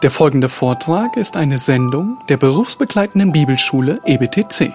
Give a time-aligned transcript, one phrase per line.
[0.00, 4.72] Der folgende Vortrag ist eine Sendung der berufsbegleitenden Bibelschule EBTC.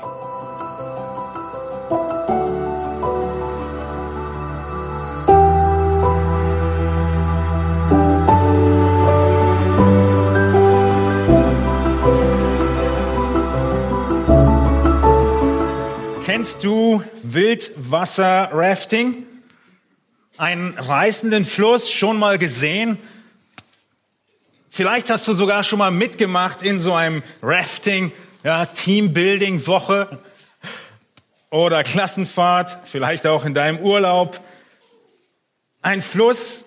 [16.26, 19.24] Kennst du Wildwasser-Rafting?
[20.38, 22.98] Einen reißenden Fluss schon mal gesehen?
[24.76, 28.12] Vielleicht hast du sogar schon mal mitgemacht in so einem Rafting,
[28.44, 30.18] ja, Teambuilding-Woche
[31.52, 34.40] oder Klassenfahrt, vielleicht auch in deinem Urlaub.
[35.84, 36.66] Ein Fluss,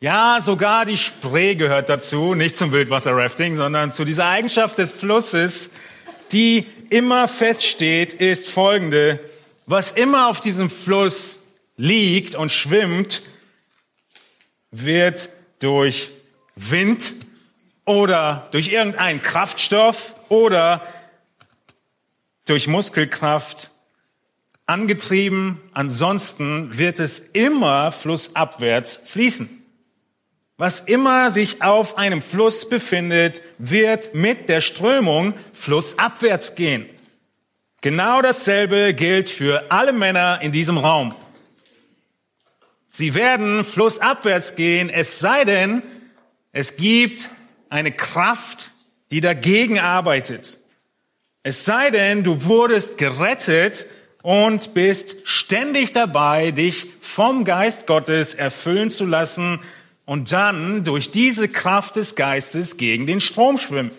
[0.00, 5.70] ja, sogar die Spree gehört dazu, nicht zum Wildwasser-Rafting, sondern zu dieser Eigenschaft des Flusses,
[6.32, 9.20] die immer feststeht, ist folgende.
[9.64, 11.46] Was immer auf diesem Fluss
[11.78, 13.22] liegt und schwimmt,
[14.70, 15.30] wird
[15.60, 16.10] durch
[16.56, 17.14] Wind
[17.86, 20.86] oder durch irgendeinen Kraftstoff oder
[22.46, 23.70] durch Muskelkraft
[24.66, 25.60] angetrieben.
[25.72, 29.48] Ansonsten wird es immer flussabwärts fließen.
[30.56, 36.86] Was immer sich auf einem Fluss befindet, wird mit der Strömung flussabwärts gehen.
[37.80, 41.14] Genau dasselbe gilt für alle Männer in diesem Raum.
[42.90, 45.82] Sie werden flussabwärts gehen, es sei denn,
[46.52, 47.28] es gibt
[47.68, 48.72] eine Kraft,
[49.10, 50.58] die dagegen arbeitet.
[51.42, 53.86] Es sei denn, du wurdest gerettet
[54.22, 59.60] und bist ständig dabei, dich vom Geist Gottes erfüllen zu lassen
[60.04, 63.92] und dann durch diese Kraft des Geistes gegen den Strom schwimmen.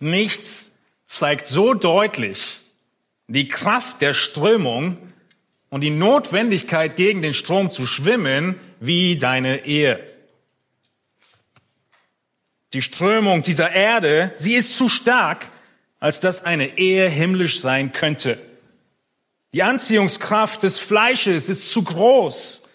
[0.00, 2.58] Nichts zeigt so deutlich
[3.28, 4.96] die Kraft der Strömung
[5.68, 10.02] und die Notwendigkeit, gegen den Strom zu schwimmen, wie deine Ehe.
[12.74, 15.46] Die Strömung dieser Erde, sie ist zu stark,
[16.00, 18.38] als dass eine Ehe himmlisch sein könnte.
[19.54, 22.68] Die Anziehungskraft des Fleisches ist zu groß.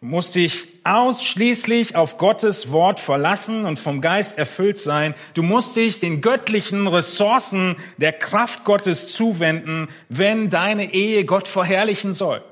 [0.00, 5.14] Du musst dich ausschließlich auf Gottes Wort verlassen und vom Geist erfüllt sein.
[5.34, 12.14] Du musst dich den göttlichen Ressourcen der Kraft Gottes zuwenden, wenn deine Ehe Gott verherrlichen
[12.14, 12.42] soll,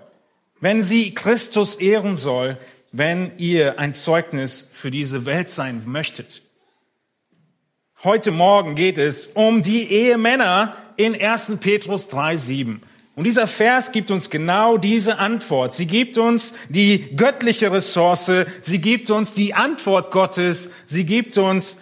[0.60, 2.58] wenn sie Christus ehren soll,
[2.92, 6.42] wenn ihr ein Zeugnis für diese Welt sein möchtet.
[8.04, 11.56] Heute Morgen geht es um die Ehemänner in 1.
[11.58, 12.76] Petrus 3,7.
[13.16, 15.74] Und dieser Vers gibt uns genau diese Antwort.
[15.74, 21.80] Sie gibt uns die göttliche Ressource, sie gibt uns die Antwort Gottes, sie gibt uns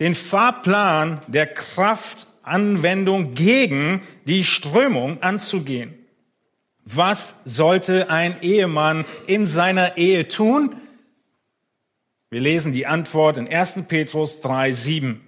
[0.00, 5.94] den Fahrplan der Kraftanwendung gegen die Strömung anzugehen.
[6.84, 10.74] Was sollte ein Ehemann in seiner Ehe tun?
[12.30, 13.84] Wir lesen die Antwort in 1.
[13.88, 15.20] Petrus 3, 7.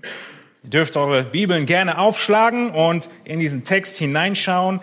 [0.64, 4.80] Ihr dürft eure Bibeln gerne aufschlagen und in diesen Text hineinschauen.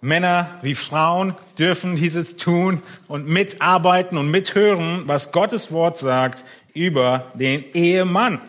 [0.00, 7.30] Männer wie Frauen dürfen dieses tun und mitarbeiten und mithören, was Gottes Wort sagt über
[7.34, 8.40] den Ehemann.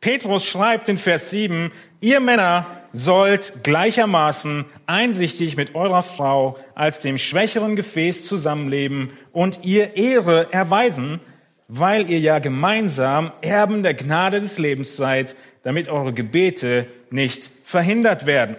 [0.00, 1.70] Petrus schreibt in Vers 7,
[2.00, 9.94] ihr Männer sollt gleichermaßen einsichtig mit eurer Frau als dem schwächeren Gefäß zusammenleben und ihr
[9.96, 11.20] Ehre erweisen,
[11.72, 18.26] weil ihr ja gemeinsam Erben der Gnade des Lebens seid, damit eure Gebete nicht verhindert
[18.26, 18.56] werden.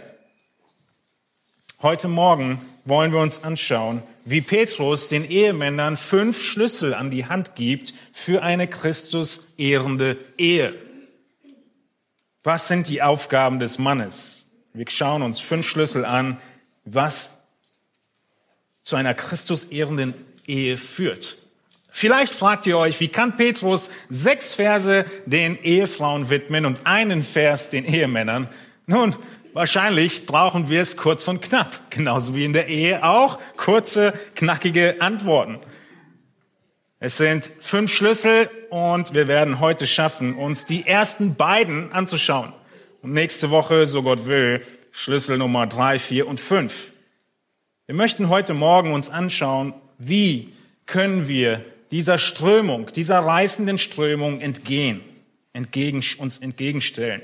[1.81, 7.55] Heute Morgen wollen wir uns anschauen, wie Petrus den Ehemännern fünf Schlüssel an die Hand
[7.55, 10.73] gibt für eine Christus ehrende Ehe.
[12.43, 14.49] Was sind die Aufgaben des Mannes?
[14.73, 16.39] Wir schauen uns fünf Schlüssel an,
[16.85, 17.41] was
[18.83, 20.13] zu einer Christus ehrenden
[20.47, 21.40] Ehe führt.
[21.93, 27.69] Vielleicht fragt ihr euch, wie kann Petrus sechs Verse den Ehefrauen widmen und einen Vers
[27.69, 28.47] den Ehemännern?
[28.87, 29.13] Nun,
[29.53, 35.01] wahrscheinlich brauchen wir es kurz und knapp, genauso wie in der Ehe auch kurze, knackige
[35.01, 35.59] Antworten.
[36.99, 42.53] Es sind fünf Schlüssel und wir werden heute schaffen, uns die ersten beiden anzuschauen.
[43.01, 44.61] Und nächste Woche, so Gott will,
[44.91, 46.91] Schlüssel Nummer drei, vier und fünf.
[47.85, 50.53] Wir möchten heute Morgen uns anschauen, wie
[50.85, 55.01] können wir dieser Strömung, dieser reißenden Strömung entgehen,
[55.53, 57.21] entgegen, uns entgegenstellen.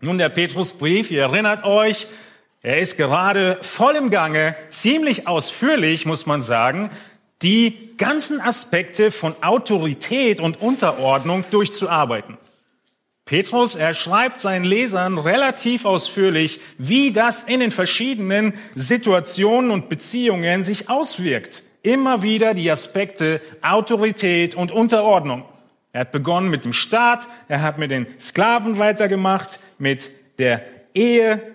[0.00, 2.06] Nun, der Petrusbrief, ihr erinnert euch,
[2.62, 6.90] er ist gerade voll im Gange, ziemlich ausführlich, muss man sagen,
[7.42, 12.36] die ganzen Aspekte von Autorität und Unterordnung durchzuarbeiten.
[13.24, 20.64] Petrus, er schreibt seinen Lesern relativ ausführlich, wie das in den verschiedenen Situationen und Beziehungen
[20.64, 21.62] sich auswirkt.
[21.82, 25.44] Immer wieder die Aspekte Autorität und Unterordnung.
[25.92, 30.62] Er hat begonnen mit dem Staat, er hat mit den Sklaven weitergemacht, mit der
[30.94, 31.54] Ehe,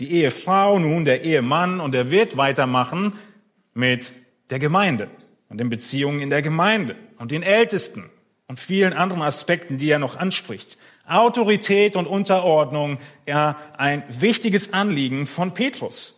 [0.00, 3.14] die Ehefrau, nun der Ehemann und er wird weitermachen
[3.74, 4.12] mit
[4.48, 5.08] der Gemeinde
[5.48, 8.10] und den Beziehungen in der Gemeinde und den Ältesten
[8.48, 10.78] und vielen anderen Aspekten, die er noch anspricht.
[11.06, 16.16] Autorität und Unterordnung, ja, ein wichtiges Anliegen von Petrus.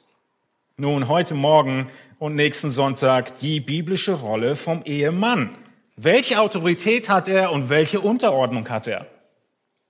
[0.77, 1.89] Nun, heute Morgen
[2.23, 5.57] und nächsten Sonntag die biblische Rolle vom Ehemann.
[5.97, 9.09] Welche Autorität hat er und welche Unterordnung hat er?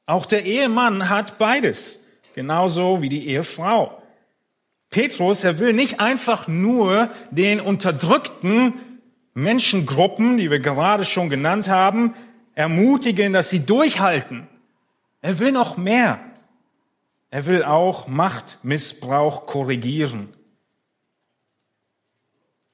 [0.07, 4.03] Auch der Ehemann hat beides, genauso wie die Ehefrau.
[4.89, 8.81] Petrus, er will nicht einfach nur den unterdrückten
[9.35, 12.15] Menschengruppen, die wir gerade schon genannt haben,
[12.55, 14.49] ermutigen, dass sie durchhalten.
[15.21, 16.19] Er will noch mehr.
[17.29, 20.31] Er will auch Machtmissbrauch korrigieren.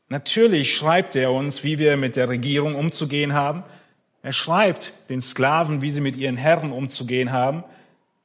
[0.08, 3.62] Natürlich schreibt er uns, wie wir mit der Regierung umzugehen haben.
[4.22, 7.62] Er schreibt den Sklaven, wie sie mit ihren Herren umzugehen haben.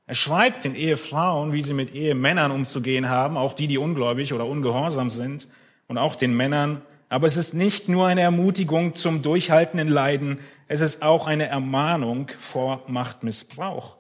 [0.06, 4.46] Er schreibt den Ehefrauen, wie sie mit Ehemännern umzugehen haben, auch die, die ungläubig oder
[4.46, 5.48] ungehorsam sind,
[5.88, 6.82] und auch den Männern.
[7.10, 12.30] Aber es ist nicht nur eine Ermutigung zum durchhaltenden Leiden, es ist auch eine Ermahnung
[12.40, 13.98] vor Machtmissbrauch.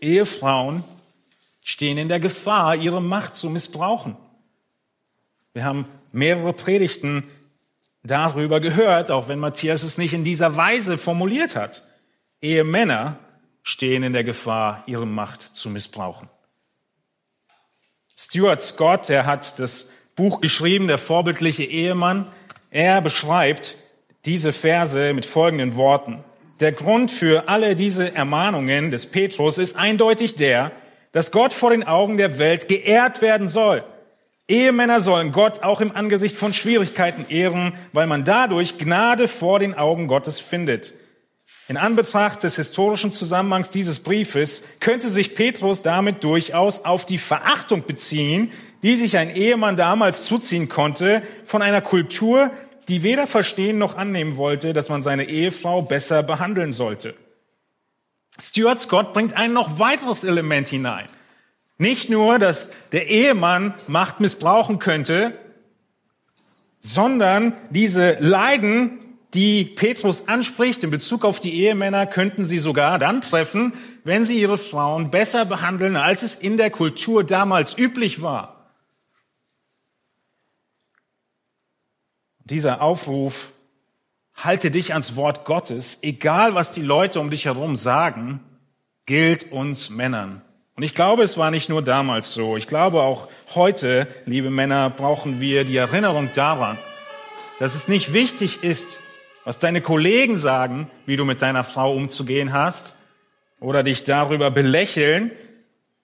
[0.00, 0.84] Ehefrauen
[1.62, 4.16] stehen in der Gefahr, ihre Macht zu missbrauchen.
[5.54, 7.24] Wir haben mehrere Predigten
[8.02, 11.82] darüber gehört, auch wenn Matthias es nicht in dieser Weise formuliert hat.
[12.40, 13.18] Ehemänner
[13.62, 16.28] stehen in der Gefahr, ihre Macht zu missbrauchen.
[18.16, 22.26] Stuart Scott, er hat das Buch geschrieben, der vorbildliche Ehemann.
[22.70, 23.76] Er beschreibt
[24.24, 26.22] diese Verse mit folgenden Worten.
[26.60, 30.72] Der Grund für alle diese Ermahnungen des Petrus ist eindeutig der,
[31.12, 33.82] dass Gott vor den Augen der Welt geehrt werden soll.
[34.50, 39.74] Ehemänner sollen Gott auch im Angesicht von Schwierigkeiten ehren, weil man dadurch Gnade vor den
[39.74, 40.92] Augen Gottes findet.
[41.68, 47.86] In Anbetracht des historischen Zusammenhangs dieses Briefes könnte sich Petrus damit durchaus auf die Verachtung
[47.86, 48.50] beziehen,
[48.82, 52.50] die sich ein Ehemann damals zuziehen konnte von einer Kultur,
[52.88, 57.14] die weder verstehen noch annehmen wollte, dass man seine Ehefrau besser behandeln sollte.
[58.42, 61.08] Stuart Scott bringt ein noch weiteres Element hinein.
[61.80, 65.32] Nicht nur, dass der Ehemann Macht missbrauchen könnte,
[66.78, 69.00] sondern diese Leiden,
[69.34, 73.72] die Petrus anspricht in Bezug auf die Ehemänner, könnten sie sogar dann treffen,
[74.04, 78.60] wenn sie ihre Frauen besser behandeln, als es in der Kultur damals üblich war.
[82.50, 83.52] dieser Aufruf,
[84.34, 88.40] halte dich ans Wort Gottes, egal was die Leute um dich herum sagen,
[89.06, 90.42] gilt uns Männern.
[90.80, 92.56] Und ich glaube, es war nicht nur damals so.
[92.56, 96.78] Ich glaube, auch heute, liebe Männer, brauchen wir die Erinnerung daran,
[97.58, 99.02] dass es nicht wichtig ist,
[99.44, 102.96] was deine Kollegen sagen, wie du mit deiner Frau umzugehen hast,
[103.60, 105.32] oder dich darüber belächeln,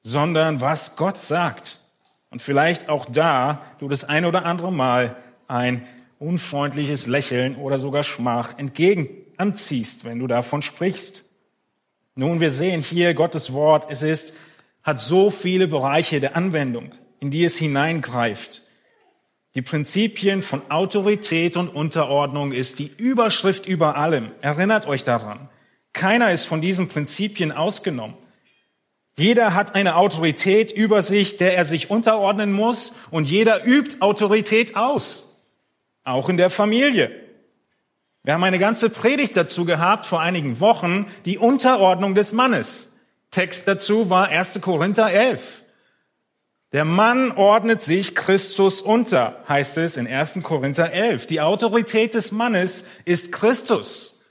[0.02, 1.80] sondern was Gott sagt.
[2.28, 5.16] Und vielleicht auch da du das ein oder andere Mal
[5.48, 5.86] ein
[6.18, 9.08] unfreundliches Lächeln oder sogar Schmach entgegen
[9.38, 11.24] anziehst, wenn du davon sprichst.
[12.14, 14.34] Nun, wir sehen hier Gottes Wort, es ist,
[14.86, 18.62] hat so viele Bereiche der Anwendung, in die es hineingreift.
[19.56, 24.30] Die Prinzipien von Autorität und Unterordnung ist die Überschrift über allem.
[24.42, 25.48] Erinnert euch daran.
[25.92, 28.14] Keiner ist von diesen Prinzipien ausgenommen.
[29.18, 34.76] Jeder hat eine Autorität über sich, der er sich unterordnen muss, und jeder übt Autorität
[34.76, 35.42] aus.
[36.04, 37.10] Auch in der Familie.
[38.22, 42.95] Wir haben eine ganze Predigt dazu gehabt vor einigen Wochen, die Unterordnung des Mannes.
[43.36, 44.62] Text dazu war 1.
[44.62, 45.62] Korinther 11.
[46.72, 50.40] Der Mann ordnet sich Christus unter, heißt es in 1.
[50.42, 51.26] Korinther 11.
[51.26, 54.22] Die Autorität des Mannes ist Christus.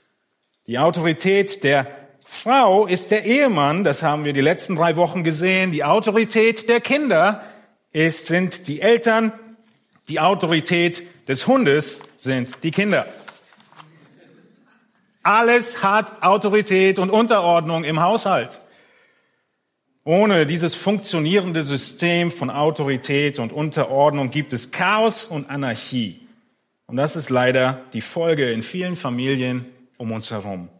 [0.66, 1.86] Die Autorität der
[2.24, 5.70] Frau ist der Ehemann, das haben wir die letzten drei Wochen gesehen.
[5.70, 7.42] Die Autorität der Kinder
[7.92, 9.32] ist, sind die Eltern.
[10.08, 13.06] Die Autorität des Hundes sind die Kinder.
[15.22, 18.58] Alles hat Autorität und Unterordnung im Haushalt.
[20.06, 26.20] Ohne dieses funktionierende System von Autorität und Unterordnung gibt es Chaos und Anarchie.
[26.86, 29.66] Und das ist leider die Folge in vielen Familien
[29.98, 30.70] um uns herum.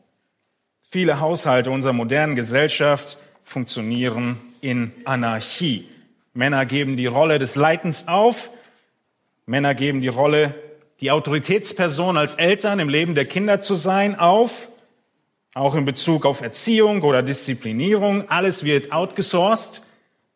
[0.81, 5.87] Viele Haushalte unserer modernen Gesellschaft funktionieren in Anarchie.
[6.33, 8.51] Männer geben die Rolle des Leitens auf
[9.49, 10.55] Männer geben die Rolle,
[11.01, 14.71] die Autoritätsperson als Eltern im Leben der Kinder zu sein, auf,
[15.57, 18.29] auch in Bezug auf Erziehung oder Disziplinierung.
[18.29, 19.83] Alles wird outgesourced.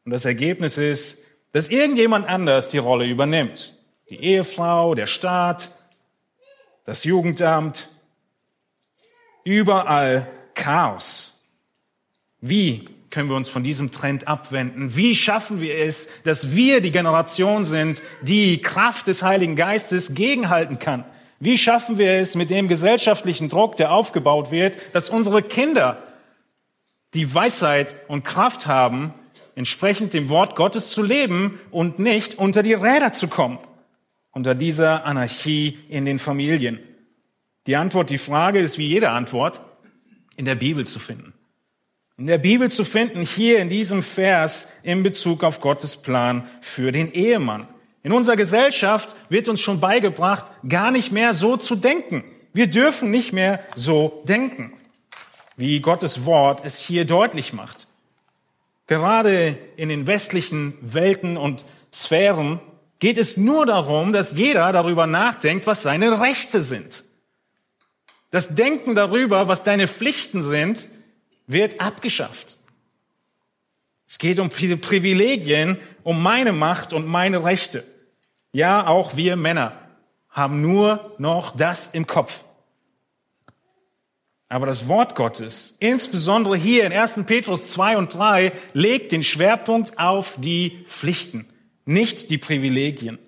[0.06, 3.76] Und das Ergebnis ist, dass irgendjemand anders die Rolle übernimmt.
[4.08, 5.72] Die Ehefrau, der Staat,
[6.86, 7.90] das Jugendamt.
[9.44, 11.42] Überall Chaos.
[12.40, 14.96] Wie können wir uns von diesem Trend abwenden?
[14.96, 20.78] Wie schaffen wir es, dass wir die Generation sind, die Kraft des Heiligen Geistes gegenhalten
[20.78, 21.04] kann?
[21.40, 26.02] Wie schaffen wir es mit dem gesellschaftlichen Druck, der aufgebaut wird, dass unsere Kinder
[27.14, 29.14] die Weisheit und Kraft haben,
[29.56, 33.58] entsprechend dem Wort Gottes zu leben und nicht unter die Räder zu kommen,
[34.30, 36.78] unter dieser Anarchie in den Familien?
[37.66, 39.60] Die Antwort, die Frage ist wie jede Antwort
[40.36, 41.32] in der Bibel zu finden
[42.20, 46.92] in der Bibel zu finden, hier in diesem Vers in Bezug auf Gottes Plan für
[46.92, 47.66] den Ehemann.
[48.02, 52.24] In unserer Gesellschaft wird uns schon beigebracht, gar nicht mehr so zu denken.
[52.52, 54.72] Wir dürfen nicht mehr so denken,
[55.56, 57.86] wie Gottes Wort es hier deutlich macht.
[58.86, 62.60] Gerade in den westlichen Welten und Sphären
[62.98, 67.04] geht es nur darum, dass jeder darüber nachdenkt, was seine Rechte sind.
[68.30, 70.88] Das Denken darüber, was deine Pflichten sind,
[71.46, 72.58] wird abgeschafft.
[74.08, 77.84] Es geht um Privilegien, um meine Macht und meine Rechte.
[78.52, 79.72] Ja, auch wir Männer
[80.28, 82.44] haben nur noch das im Kopf.
[84.48, 87.20] Aber das Wort Gottes, insbesondere hier in 1.
[87.26, 91.46] Petrus 2 und 3, legt den Schwerpunkt auf die Pflichten,
[91.84, 93.18] nicht die Privilegien.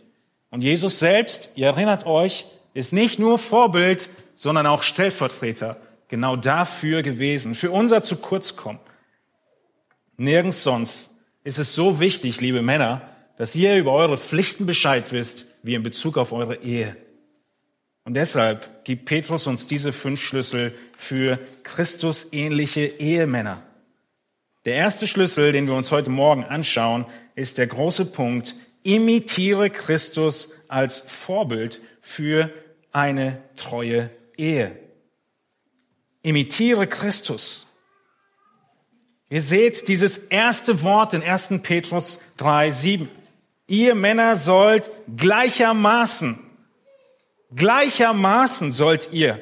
[0.50, 5.76] Und Jesus selbst, ihr erinnert euch, ist nicht nur Vorbild, sondern auch Stellvertreter
[6.08, 8.80] genau dafür gewesen, für unser zu kurz kommen.
[10.16, 11.14] Nirgends sonst
[11.44, 13.00] ist es so wichtig, liebe Männer,
[13.42, 16.96] dass ihr über eure Pflichten Bescheid wisst, wie in Bezug auf eure Ehe.
[18.04, 23.64] Und deshalb gibt Petrus uns diese fünf Schlüssel für Christusähnliche Ehemänner.
[24.64, 30.54] Der erste Schlüssel, den wir uns heute Morgen anschauen, ist der große Punkt, imitiere Christus
[30.68, 32.48] als Vorbild für
[32.92, 34.78] eine treue Ehe.
[36.22, 37.66] Imitiere Christus.
[39.28, 41.54] Ihr seht dieses erste Wort in 1.
[41.64, 43.08] Petrus 3, 7.
[43.72, 46.38] Ihr Männer sollt gleichermaßen,
[47.56, 49.40] gleichermaßen sollt ihr.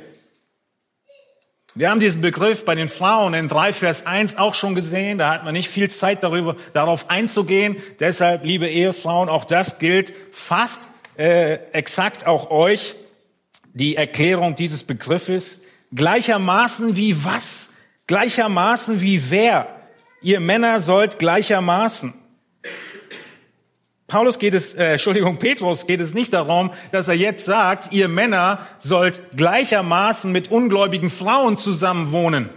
[1.75, 5.19] Wir haben diesen Begriff bei den Frauen in 3 Vers 1 auch schon gesehen.
[5.19, 7.79] Da hat man nicht viel Zeit darüber, darauf einzugehen.
[7.99, 12.95] Deshalb, liebe Ehefrauen, auch das gilt fast äh, exakt auch euch.
[13.75, 15.63] Die Erklärung dieses Begriffes.
[15.93, 17.73] Gleichermaßen wie was?
[18.07, 19.67] Gleichermaßen wie wer?
[20.23, 22.20] Ihr Männer sollt gleichermaßen.
[24.11, 28.09] Paulus geht es, äh, Entschuldigung, Petrus geht es nicht darum, dass er jetzt sagt, ihr
[28.09, 32.51] Männer sollt gleichermaßen mit ungläubigen Frauen zusammenwohnen.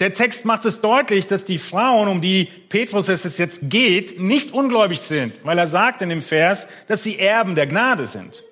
[0.00, 4.52] Der Text macht es deutlich, dass die Frauen, um die Petrus es jetzt geht, nicht
[4.52, 8.42] ungläubig sind, weil er sagt in dem Vers, dass sie Erben der Gnade sind.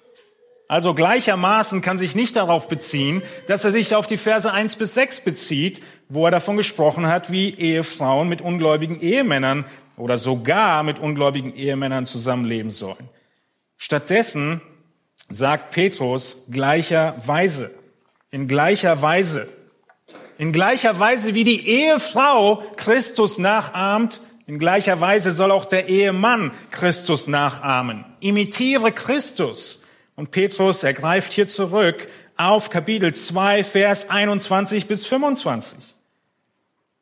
[0.66, 4.94] Also gleichermaßen kann sich nicht darauf beziehen, dass er sich auf die Verse 1 bis
[4.94, 9.66] 6 bezieht, wo er davon gesprochen hat, wie Ehefrauen mit ungläubigen Ehemännern
[9.96, 13.08] oder sogar mit ungläubigen Ehemännern zusammenleben sollen.
[13.76, 14.62] Stattdessen
[15.28, 17.70] sagt Petrus gleicherweise,
[18.30, 19.48] in gleicher Weise,
[20.38, 26.52] in gleicher Weise wie die Ehefrau Christus nachahmt, in gleicher Weise soll auch der Ehemann
[26.70, 28.04] Christus nachahmen.
[28.20, 29.83] Imitiere Christus
[30.16, 35.78] und Petrus ergreift hier zurück auf Kapitel 2, Vers 21 bis 25.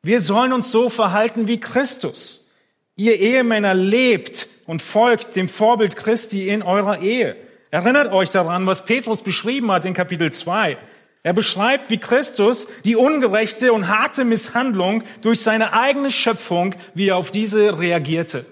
[0.01, 2.49] Wir sollen uns so verhalten wie Christus.
[2.95, 7.35] Ihr Ehemänner lebt und folgt dem Vorbild Christi in eurer Ehe.
[7.71, 10.77] Erinnert euch daran, was Petrus beschrieben hat in Kapitel 2.
[11.23, 17.17] Er beschreibt, wie Christus die ungerechte und harte Misshandlung durch seine eigene Schöpfung, wie er
[17.17, 18.45] auf diese reagierte.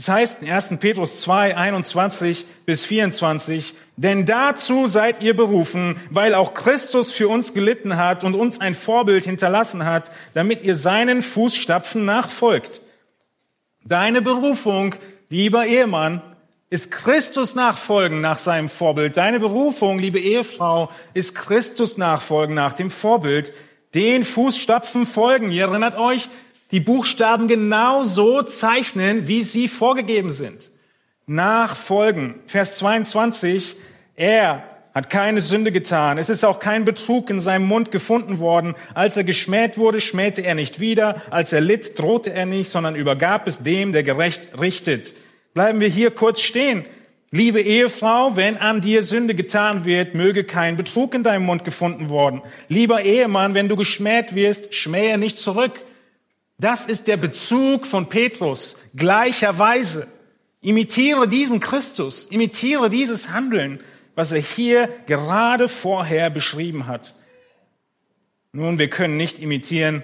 [0.00, 0.78] Das heißt in 1.
[0.78, 7.52] Petrus 2, 21 bis 24, denn dazu seid ihr berufen, weil auch Christus für uns
[7.52, 12.80] gelitten hat und uns ein Vorbild hinterlassen hat, damit ihr seinen Fußstapfen nachfolgt.
[13.84, 14.94] Deine Berufung,
[15.28, 16.22] lieber Ehemann,
[16.70, 19.18] ist Christus nachfolgen nach seinem Vorbild.
[19.18, 23.52] Deine Berufung, liebe Ehefrau, ist Christus nachfolgen nach dem Vorbild.
[23.94, 25.50] Den Fußstapfen folgen.
[25.50, 26.30] Ihr erinnert euch,
[26.70, 30.70] die Buchstaben genau so zeichnen, wie sie vorgegeben sind.
[31.26, 32.34] Nachfolgen.
[32.46, 33.76] Vers 22.
[34.16, 36.18] Er hat keine Sünde getan.
[36.18, 38.74] Es ist auch kein Betrug in seinem Mund gefunden worden.
[38.94, 41.22] Als er geschmäht wurde, schmähte er nicht wieder.
[41.30, 45.14] Als er litt, drohte er nicht, sondern übergab es dem, der gerecht richtet.
[45.54, 46.84] Bleiben wir hier kurz stehen.
[47.32, 52.08] Liebe Ehefrau, wenn an dir Sünde getan wird, möge kein Betrug in deinem Mund gefunden
[52.08, 52.42] worden.
[52.68, 55.80] Lieber Ehemann, wenn du geschmäht wirst, schmähe nicht zurück.
[56.60, 60.06] Das ist der Bezug von Petrus gleicherweise.
[60.60, 63.82] Imitiere diesen Christus, imitiere dieses Handeln,
[64.14, 67.14] was er hier gerade vorher beschrieben hat.
[68.52, 70.02] Nun, wir können nicht imitieren,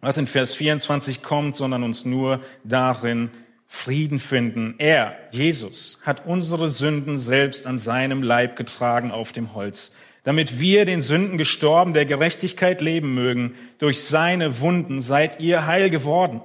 [0.00, 3.30] was in Vers 24 kommt, sondern uns nur darin
[3.66, 4.76] Frieden finden.
[4.78, 10.84] Er, Jesus, hat unsere Sünden selbst an seinem Leib getragen auf dem Holz, damit wir
[10.84, 13.54] den Sünden gestorben der Gerechtigkeit leben mögen.
[13.78, 16.42] Durch seine Wunden seid ihr heil geworden.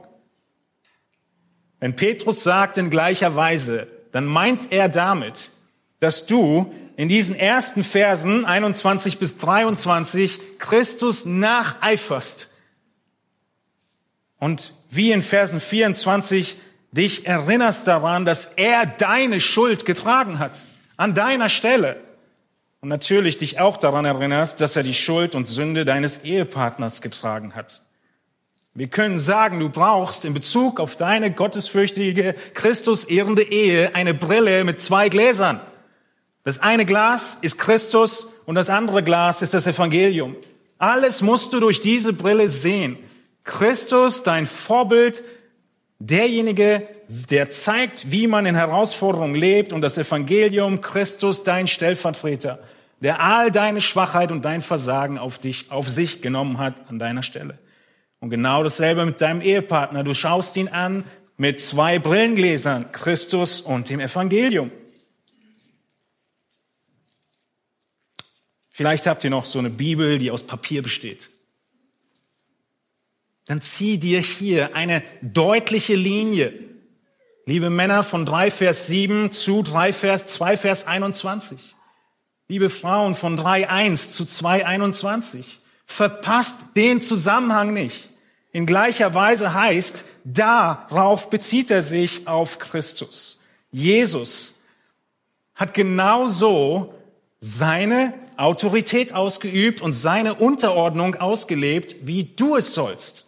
[1.79, 5.51] Wenn Petrus sagt in gleicher Weise, dann meint er damit,
[5.99, 12.53] dass du in diesen ersten Versen 21 bis 23 Christus nacheiferst.
[14.39, 16.55] Und wie in Versen 24
[16.91, 20.61] dich erinnerst daran, dass er deine Schuld getragen hat,
[20.95, 22.04] an deiner Stelle.
[22.85, 27.55] Und natürlich dich auch daran erinnerst, dass er die Schuld und Sünde deines Ehepartners getragen
[27.55, 27.81] hat.
[28.75, 34.63] Wir können sagen, du brauchst in Bezug auf deine gottesfürchtige, Christus ehrende Ehe eine Brille
[34.65, 35.61] mit zwei Gläsern.
[36.43, 40.35] Das eine Glas ist Christus und das andere Glas ist das Evangelium.
[40.77, 42.99] Alles musst du durch diese Brille sehen.
[43.45, 45.23] Christus, dein Vorbild,
[45.97, 52.59] derjenige, der zeigt, wie man in Herausforderungen lebt und das Evangelium, Christus, dein Stellvertreter,
[52.99, 57.23] der all deine Schwachheit und dein Versagen auf dich, auf sich genommen hat an deiner
[57.23, 57.59] Stelle.
[58.19, 60.03] Und genau dasselbe mit deinem Ehepartner.
[60.03, 61.03] Du schaust ihn an
[61.37, 64.71] mit zwei Brillengläsern, Christus und dem Evangelium.
[68.69, 71.29] Vielleicht habt ihr noch so eine Bibel, die aus Papier besteht.
[73.45, 76.53] Dann zieh dir hier eine deutliche Linie.
[77.45, 81.74] Liebe Männer von 3 Vers 7 zu 3 Vers 2 Vers 21.
[82.47, 85.59] Liebe Frauen von 3 1 zu 2 21.
[85.87, 88.09] Verpasst den Zusammenhang nicht.
[88.51, 93.39] In gleicher Weise heißt, darauf bezieht er sich auf Christus.
[93.71, 94.61] Jesus
[95.55, 96.93] hat genauso
[97.39, 103.27] seine Autorität ausgeübt und seine Unterordnung ausgelebt, wie du es sollst.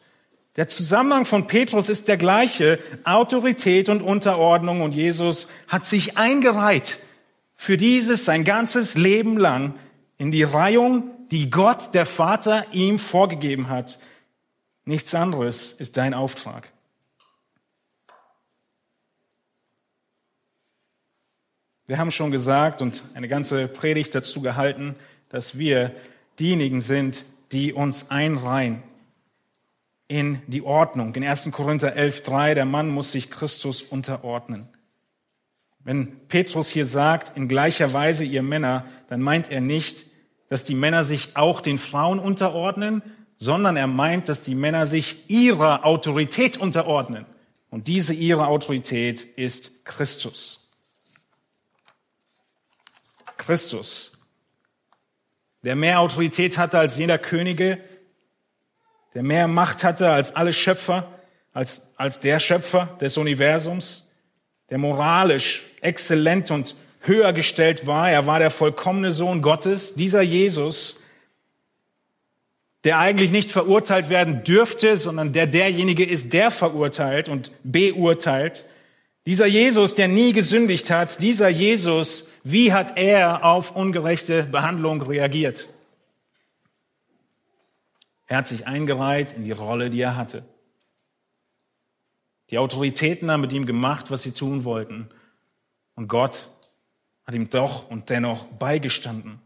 [0.57, 6.99] Der Zusammenhang von Petrus ist der gleiche, Autorität und Unterordnung und Jesus hat sich eingereiht
[7.57, 9.77] für dieses sein ganzes Leben lang
[10.17, 13.99] in die Reihung, die Gott, der Vater, ihm vorgegeben hat.
[14.85, 16.71] Nichts anderes ist dein Auftrag.
[21.87, 24.95] Wir haben schon gesagt und eine ganze Predigt dazu gehalten,
[25.29, 25.95] dass wir
[26.39, 28.83] diejenigen sind, die uns einreihen
[30.07, 31.15] in die Ordnung.
[31.15, 31.51] In 1.
[31.51, 34.67] Korinther 11.3, der Mann muss sich Christus unterordnen.
[35.87, 40.05] Wenn Petrus hier sagt, in gleicher Weise ihr Männer, dann meint er nicht,
[40.49, 43.01] dass die Männer sich auch den Frauen unterordnen,
[43.37, 47.25] sondern er meint, dass die Männer sich ihrer Autorität unterordnen.
[47.69, 50.69] Und diese ihre Autorität ist Christus.
[53.37, 54.11] Christus,
[55.63, 57.81] der mehr Autorität hatte als jeder Könige,
[59.13, 61.07] der mehr Macht hatte als alle Schöpfer,
[61.53, 64.06] als, als der Schöpfer des Universums,
[64.69, 68.11] der moralisch exzellent und höher gestellt war.
[68.11, 69.95] Er war der vollkommene Sohn Gottes.
[69.95, 71.03] Dieser Jesus,
[72.83, 78.65] der eigentlich nicht verurteilt werden dürfte, sondern der derjenige ist, der verurteilt und beurteilt.
[79.25, 85.73] Dieser Jesus, der nie gesündigt hat, dieser Jesus, wie hat er auf ungerechte Behandlung reagiert?
[88.27, 90.45] Er hat sich eingereiht in die Rolle, die er hatte.
[92.49, 95.09] Die Autoritäten haben mit ihm gemacht, was sie tun wollten.
[95.95, 96.49] Und Gott
[97.25, 99.39] hat ihm doch und dennoch beigestanden.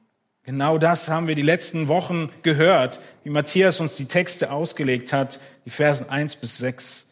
[0.43, 5.39] Genau das haben wir die letzten Wochen gehört, wie Matthias uns die Texte ausgelegt hat,
[5.65, 7.09] die Versen eins bis sechs.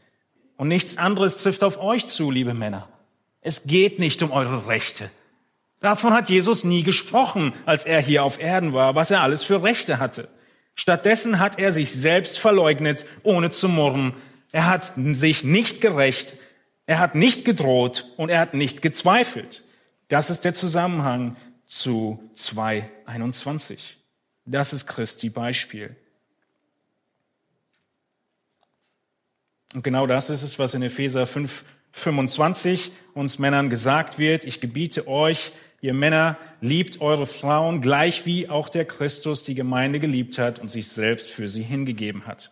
[0.57, 2.87] Und nichts anderes trifft auf euch zu, liebe Männer.
[3.41, 5.09] Es geht nicht um eure Rechte.
[5.79, 9.63] Davon hat Jesus nie gesprochen, als er hier auf Erden war, was er alles für
[9.63, 10.27] Rechte hatte.
[10.75, 14.13] Stattdessen hat er sich selbst verleugnet, ohne zu murren.
[14.51, 16.33] Er hat sich nicht gerecht,
[16.85, 19.63] er hat nicht gedroht und er hat nicht gezweifelt.
[20.07, 23.77] Das ist der Zusammenhang zu 2.21.
[24.45, 25.95] Das ist Christi Beispiel.
[29.75, 34.45] Und genau das ist es, was in Epheser 5, 25 uns Männern gesagt wird.
[34.45, 39.99] Ich gebiete euch, ihr Männer, liebt eure Frauen gleich wie auch der Christus die Gemeinde
[39.99, 42.51] geliebt hat und sich selbst für sie hingegeben hat.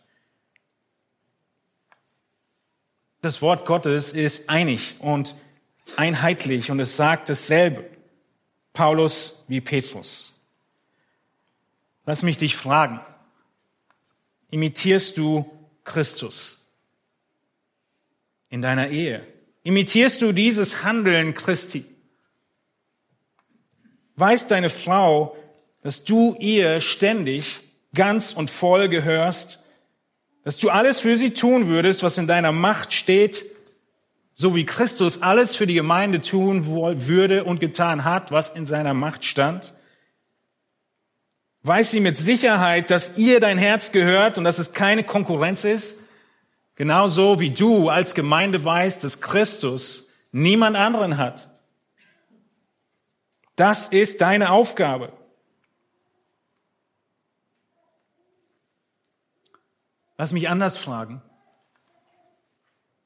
[3.27, 5.35] Das Wort Gottes ist einig und
[5.97, 7.83] einheitlich und es sagt dasselbe.
[8.71, 10.33] Paulus wie Petrus.
[12.05, 13.01] Lass mich dich fragen.
[14.49, 15.45] Imitierst du
[15.83, 16.71] Christus?
[18.49, 19.27] in deiner Ehe?
[19.63, 21.83] Imitierst du dieses Handeln Christi?
[24.15, 25.35] Weiß deine Frau,
[25.83, 27.57] dass du ihr ständig
[27.93, 29.65] ganz und voll gehörst,
[30.47, 33.43] dass du alles für sie tun würdest, was in deiner Macht steht,
[34.31, 38.93] so wie Christus alles für die Gemeinde tun würde und getan hat, was in seiner
[38.93, 39.73] Macht stand.
[41.63, 45.99] Weiß sie mit Sicherheit, dass ihr dein Herz gehört und dass es keine Konkurrenz ist,
[46.75, 51.49] genauso wie du als Gemeinde weißt, dass Christus niemand anderen hat.
[53.57, 55.11] Das ist deine Aufgabe.
[60.17, 61.21] Lass mich anders fragen.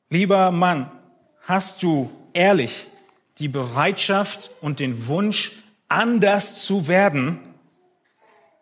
[0.10, 0.92] Lieber Mann,
[1.42, 2.88] hast du ehrlich
[3.38, 5.52] die Bereitschaft und den Wunsch,
[5.88, 7.40] anders zu werden,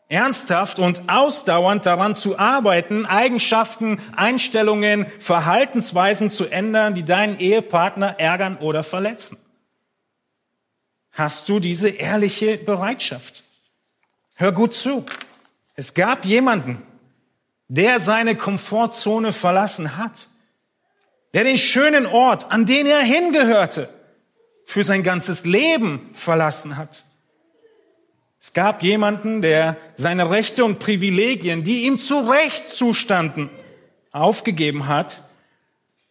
[0.07, 8.57] ernsthaft und ausdauernd daran zu arbeiten, Eigenschaften, Einstellungen, Verhaltensweisen zu ändern, die deinen Ehepartner ärgern
[8.57, 9.37] oder verletzen?
[11.11, 13.43] Hast du diese ehrliche Bereitschaft?
[14.35, 15.05] Hör gut zu.
[15.75, 16.81] Es gab jemanden,
[17.69, 20.27] der seine Komfortzone verlassen hat,
[21.33, 23.89] der den schönen Ort, an den er hingehörte,
[24.65, 27.05] für sein ganzes Leben verlassen hat.
[28.39, 33.49] Es gab jemanden, der seine Rechte und Privilegien, die ihm zu Recht zustanden,
[34.11, 35.21] aufgegeben hat,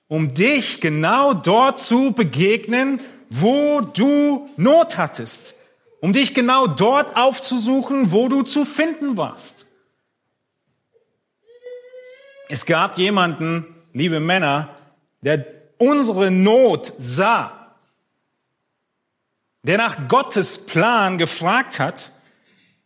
[0.06, 5.56] um dich genau dort zu begegnen, wo du Not hattest,
[6.00, 9.57] um dich genau dort aufzusuchen, wo du zu finden warst.
[12.48, 14.74] Es gab jemanden, liebe Männer,
[15.20, 15.44] der
[15.76, 17.74] unsere Not sah,
[19.62, 22.12] der nach Gottes Plan gefragt hat,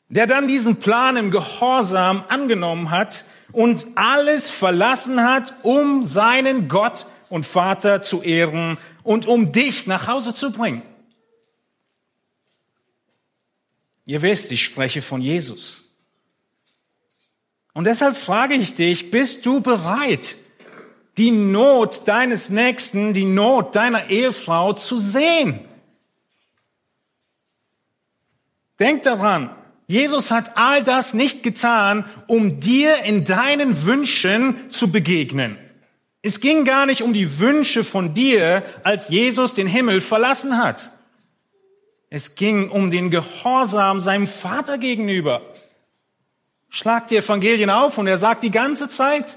[0.09, 7.07] der dann diesen Plan im Gehorsam angenommen hat und alles verlassen hat, um seinen Gott
[7.29, 10.83] und Vater zu ehren und um dich nach Hause zu bringen.
[14.05, 15.92] Ihr wisst, ich spreche von Jesus.
[17.75, 20.37] Und deshalb frage ich dich, bist du bereit,
[21.19, 25.61] die Not deines Nächsten, die Not deiner Ehefrau zu sehen?
[28.79, 29.55] Denk daran,
[29.87, 35.59] Jesus hat all das nicht getan, um dir in deinen Wünschen zu begegnen.
[36.23, 40.97] Es ging gar nicht um die Wünsche von dir, als Jesus den Himmel verlassen hat.
[42.11, 45.52] Es ging um den Gehorsam seinem Vater gegenüber.
[46.75, 49.37] Schlag die Evangelien auf und er sagt die ganze Zeit,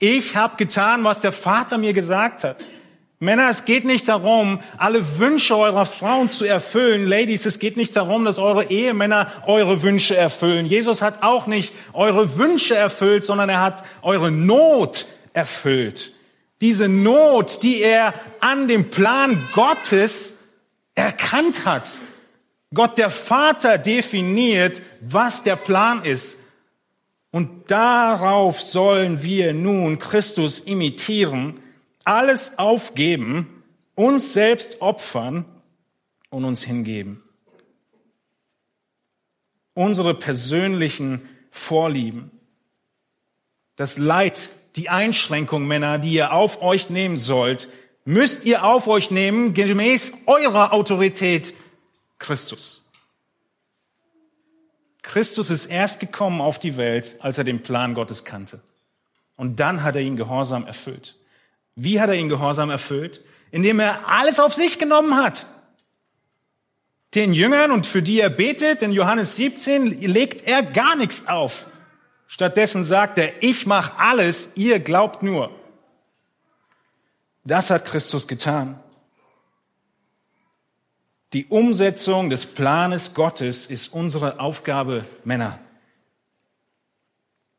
[0.00, 2.64] ich habe getan, was der Vater mir gesagt hat.
[3.20, 7.06] Männer, es geht nicht darum, alle Wünsche eurer Frauen zu erfüllen.
[7.06, 10.66] Ladies, es geht nicht darum, dass eure Ehemänner eure Wünsche erfüllen.
[10.66, 16.10] Jesus hat auch nicht eure Wünsche erfüllt, sondern er hat eure Not erfüllt.
[16.60, 20.40] Diese Not, die er an dem Plan Gottes
[20.96, 21.96] erkannt hat.
[22.74, 26.41] Gott der Vater definiert, was der Plan ist.
[27.32, 31.60] Und darauf sollen wir nun Christus imitieren,
[32.04, 33.64] alles aufgeben,
[33.94, 35.46] uns selbst opfern
[36.28, 37.22] und uns hingeben.
[39.74, 42.30] Unsere persönlichen Vorlieben,
[43.76, 47.68] das Leid, die Einschränkung, Männer, die ihr auf euch nehmen sollt,
[48.04, 51.54] müsst ihr auf euch nehmen, gemäß eurer Autorität
[52.18, 52.81] Christus.
[55.02, 58.60] Christus ist erst gekommen auf die Welt, als er den Plan Gottes kannte.
[59.36, 61.16] Und dann hat er ihn gehorsam erfüllt.
[61.74, 63.20] Wie hat er ihn gehorsam erfüllt?
[63.50, 65.46] Indem er alles auf sich genommen hat.
[67.14, 71.66] Den Jüngern und für die er betet, in Johannes 17, legt er gar nichts auf.
[72.26, 75.50] Stattdessen sagt er, ich mache alles, ihr glaubt nur.
[77.44, 78.81] Das hat Christus getan.
[81.32, 85.58] Die Umsetzung des Planes Gottes ist unsere Aufgabe, Männer.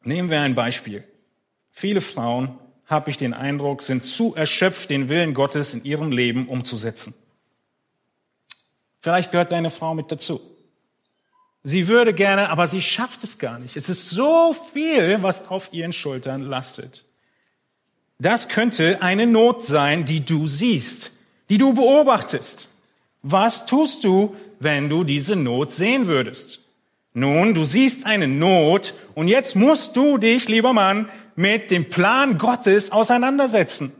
[0.03, 1.03] Nehmen wir ein Beispiel.
[1.71, 6.47] Viele Frauen, habe ich den Eindruck, sind zu erschöpft, den Willen Gottes in ihrem Leben
[6.47, 7.15] umzusetzen.
[8.99, 10.39] Vielleicht gehört deine Frau mit dazu.
[11.63, 13.75] Sie würde gerne, aber sie schafft es gar nicht.
[13.77, 17.05] Es ist so viel, was auf ihren Schultern lastet.
[18.19, 21.13] Das könnte eine Not sein, die du siehst,
[21.49, 22.69] die du beobachtest.
[23.23, 26.59] Was tust du, wenn du diese Not sehen würdest?
[27.13, 32.37] Nun, du siehst eine Not und jetzt musst du dich, lieber Mann, mit dem Plan
[32.37, 33.93] Gottes auseinandersetzen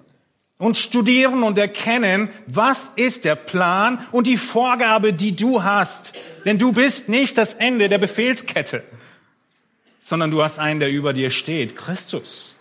[0.58, 6.14] und studieren und erkennen, was ist der Plan und die Vorgabe, die du hast.
[6.44, 8.84] Denn du bist nicht das Ende der Befehlskette,
[10.00, 12.58] sondern du hast einen, der über dir steht, Christus.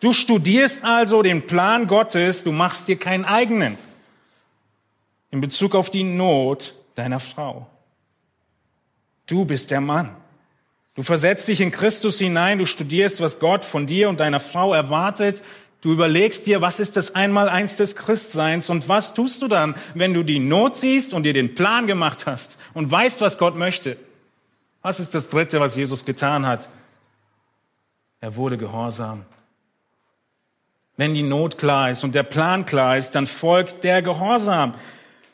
[0.00, 3.76] Du studierst also den Plan Gottes, du machst dir keinen eigenen
[5.30, 7.66] in Bezug auf die Not deiner Frau.
[9.26, 10.14] Du bist der Mann.
[10.94, 14.72] Du versetzt dich in Christus hinein, du studierst, was Gott von dir und deiner Frau
[14.72, 15.42] erwartet.
[15.82, 20.14] Du überlegst dir, was ist das Einmaleins des Christseins und was tust du dann, wenn
[20.14, 23.98] du die Not siehst und dir den Plan gemacht hast und weißt, was Gott möchte.
[24.80, 26.68] Was ist das Dritte, was Jesus getan hat?
[28.20, 29.26] Er wurde gehorsam.
[30.96, 34.74] Wenn die Not klar ist und der Plan klar ist, dann folgt der Gehorsam.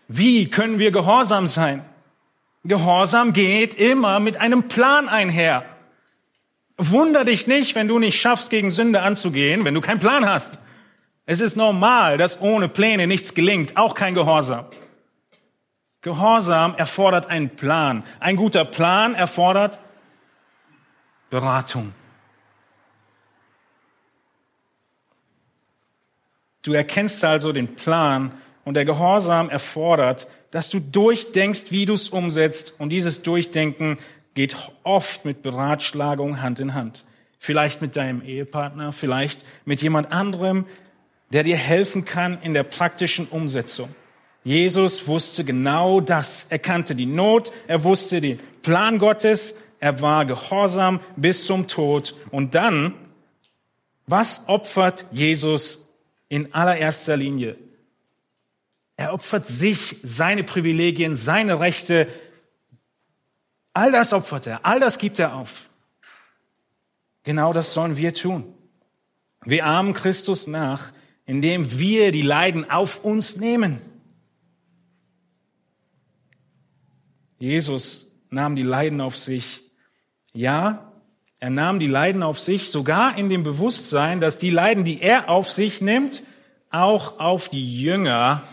[0.09, 1.85] Wie können wir gehorsam sein?
[2.65, 5.65] Gehorsam geht immer mit einem Plan einher.
[6.77, 10.61] Wunder dich nicht, wenn du nicht schaffst, gegen Sünde anzugehen, wenn du keinen Plan hast.
[11.27, 14.67] Es ist normal, dass ohne Pläne nichts gelingt, auch kein Gehorsam.
[16.03, 18.03] Gehorsam erfordert einen Plan.
[18.19, 19.79] Ein guter Plan erfordert
[21.31, 21.95] Beratung.
[26.63, 28.33] Du erkennst also den Plan
[28.65, 32.75] und der Gehorsam erfordert, dass du durchdenkst, wie du es umsetzt.
[32.79, 33.99] Und dieses Durchdenken
[34.35, 37.05] geht oft mit Beratschlagung Hand in Hand.
[37.39, 40.67] Vielleicht mit deinem Ehepartner, vielleicht mit jemand anderem,
[41.33, 43.89] der dir helfen kann in der praktischen Umsetzung.
[44.45, 46.47] Jesus wusste genau das.
[46.51, 52.15] Er kannte die Not, er wusste den Plan Gottes, er war gehorsam bis zum Tod.
[52.31, 52.95] Und dann,
[54.07, 55.89] was opfert Jesus
[56.29, 57.57] in allererster Linie.
[59.03, 62.07] Er opfert sich, seine Privilegien, seine Rechte.
[63.73, 65.69] All das opfert er, all das gibt er auf.
[67.25, 68.45] Genau das sollen wir tun.
[69.45, 70.93] Wir ahmen Christus nach,
[71.27, 73.81] indem wir die Leiden auf uns nehmen.
[77.41, 79.63] Jesus nahm die Leiden auf sich.
[80.33, 80.93] Ja,
[81.41, 85.29] er nahm die Leiden auf sich, sogar in dem Bewusstsein, dass die Leiden, die er
[85.29, 86.23] auf sich nimmt,
[86.71, 88.45] auch auf die Jünger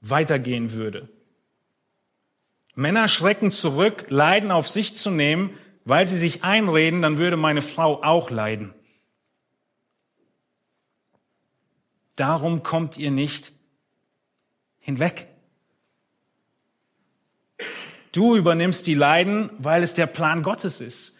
[0.00, 1.08] weitergehen würde.
[2.74, 7.62] Männer schrecken zurück, Leiden auf sich zu nehmen, weil sie sich einreden, dann würde meine
[7.62, 8.74] Frau auch leiden.
[12.16, 13.52] Darum kommt ihr nicht
[14.78, 15.28] hinweg.
[18.12, 21.16] Du übernimmst die Leiden, weil es der Plan Gottes ist.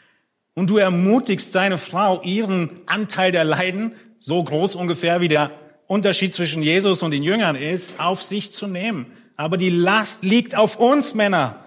[0.55, 5.51] Und du ermutigst deine Frau, ihren Anteil der Leiden, so groß ungefähr wie der
[5.87, 9.13] Unterschied zwischen Jesus und den Jüngern ist, auf sich zu nehmen.
[9.37, 11.65] Aber die Last liegt auf uns Männer.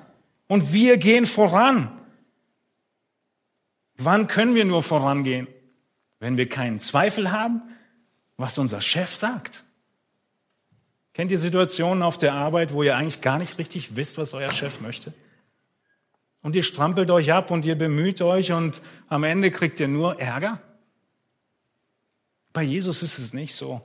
[0.47, 1.91] Und wir gehen voran.
[3.95, 5.47] Wann können wir nur vorangehen?
[6.19, 7.61] Wenn wir keinen Zweifel haben,
[8.37, 9.63] was unser Chef sagt.
[11.13, 14.51] Kennt ihr Situationen auf der Arbeit, wo ihr eigentlich gar nicht richtig wisst, was euer
[14.51, 15.13] Chef möchte?
[16.41, 20.19] Und ihr strampelt euch ab und ihr bemüht euch und am Ende kriegt ihr nur
[20.19, 20.61] Ärger?
[22.53, 23.81] Bei Jesus ist es nicht so.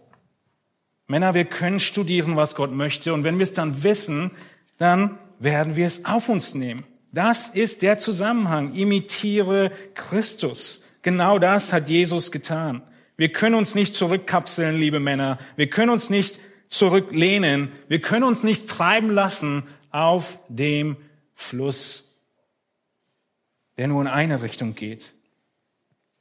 [1.07, 4.31] Männer, wir können studieren, was Gott möchte und wenn wir es dann wissen,
[4.79, 6.85] dann werden wir es auf uns nehmen.
[7.13, 8.73] Das ist der Zusammenhang.
[8.75, 10.85] Imitiere Christus.
[11.03, 12.83] Genau das hat Jesus getan.
[13.17, 15.39] Wir können uns nicht zurückkapseln, liebe Männer.
[15.55, 17.71] Wir können uns nicht zurücklehnen.
[17.89, 20.97] Wir können uns nicht treiben lassen auf dem
[21.35, 22.21] Fluss,
[23.77, 25.13] der nur in eine Richtung geht.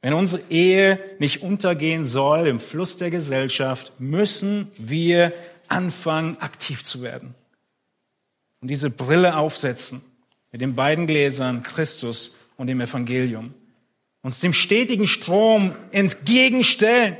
[0.04, 5.32] Wenn unsere Ehe nicht untergehen soll im Fluss der Gesellschaft, müssen wir
[5.68, 7.34] anfangen, aktiv zu werden.
[8.60, 10.02] Und diese Brille aufsetzen
[10.52, 13.54] mit den beiden Gläsern Christus und dem Evangelium.
[14.20, 17.16] Uns dem stetigen Strom entgegenstellen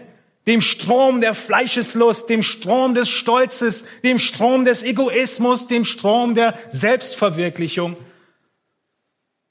[0.47, 6.53] dem Strom der Fleischeslust, dem Strom des Stolzes, dem Strom des Egoismus, dem Strom der
[6.69, 7.97] Selbstverwirklichung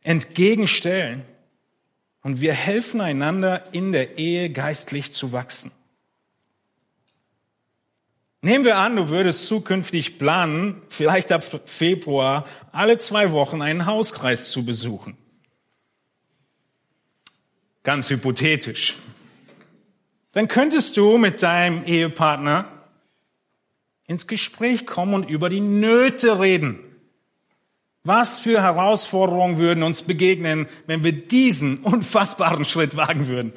[0.04, 1.24] entgegenstellen.
[2.24, 5.72] Und wir helfen einander in der Ehe geistlich zu wachsen.
[8.42, 14.52] Nehmen wir an, du würdest zukünftig planen, vielleicht ab Februar alle zwei Wochen einen Hauskreis
[14.52, 15.16] zu besuchen.
[17.84, 18.96] Ganz hypothetisch
[20.34, 22.68] dann könntest du mit deinem Ehepartner
[24.08, 26.80] ins Gespräch kommen und über die Nöte reden.
[28.06, 33.54] Was für Herausforderungen würden uns begegnen, wenn wir diesen unfassbaren Schritt wagen würden?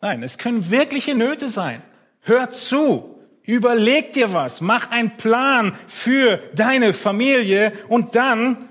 [0.00, 1.82] Nein, es können wirkliche Nöte sein.
[2.20, 8.68] Hör zu, überleg dir was, mach einen Plan für deine Familie und dann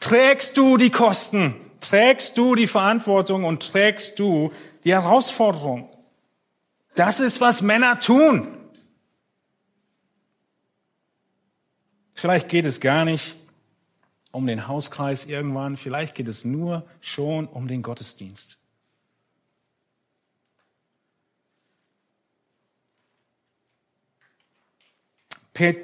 [0.00, 4.50] trägst du die Kosten, trägst du die Verantwortung und trägst du
[4.84, 5.90] die Herausforderung.
[6.94, 8.48] Das ist, was Männer tun.
[12.14, 13.36] Vielleicht geht es gar nicht
[14.34, 18.58] um den Hauskreis irgendwann, vielleicht geht es nur schon um den Gottesdienst.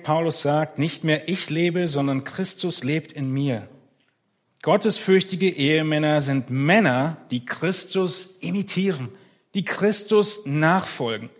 [0.02, 3.68] Paulus sagt, nicht mehr ich lebe, sondern Christus lebt in mir.
[4.62, 9.08] Gottesfürchtige Ehemänner sind Männer, die Christus imitieren,
[9.54, 11.30] die Christus nachfolgen.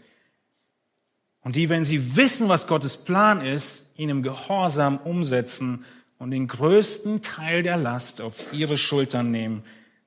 [1.43, 5.85] Und die, wenn sie wissen, was Gottes Plan ist, ihn im Gehorsam umsetzen
[6.21, 9.65] und den größten Teil der Last auf ihre Schultern nehmen,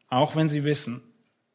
[0.09, 1.01] auch wenn sie wissen,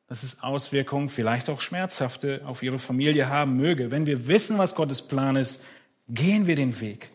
[0.08, 3.92] dass es Auswirkungen, vielleicht auch schmerzhafte, auf ihre Familie haben möge.
[3.92, 5.64] Wenn wir wissen, was Gottes Plan ist,
[6.08, 7.10] gehen wir den Weg.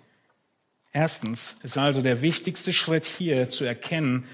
[0.94, 4.26] Erstens ist also der wichtigste Schritt hier zu erkennen,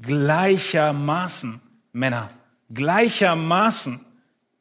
[0.00, 1.60] gleichermaßen,
[1.92, 2.28] Männer,
[2.72, 4.06] gleichermaßen.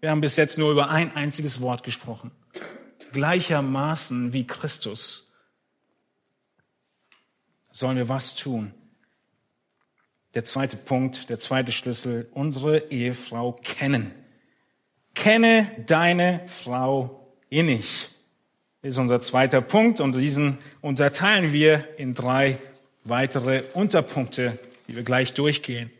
[0.02, 2.32] Wir haben bis jetzt nur über ein einziges Wort gesprochen.
[3.14, 5.33] Gleichermaßen wie Christus
[7.74, 8.74] sollen wir was tun?
[10.36, 14.12] Der zweite Punkt, der zweite Schlüssel, unsere Ehefrau kennen.
[15.14, 18.10] Kenne deine Frau innig.
[18.82, 22.60] Ist unser zweiter Punkt und diesen unterteilen wir in drei
[23.04, 24.58] weitere Unterpunkte,
[24.88, 25.92] die wir gleich durchgehen.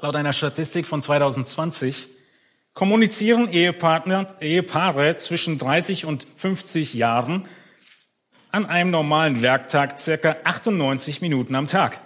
[0.00, 2.08] Laut einer Statistik von 2020
[2.74, 7.46] kommunizieren Ehepartner, Ehepaare zwischen 30 und 50 Jahren
[8.50, 12.00] an einem normalen Werktag circa 98 Minuten am Tag.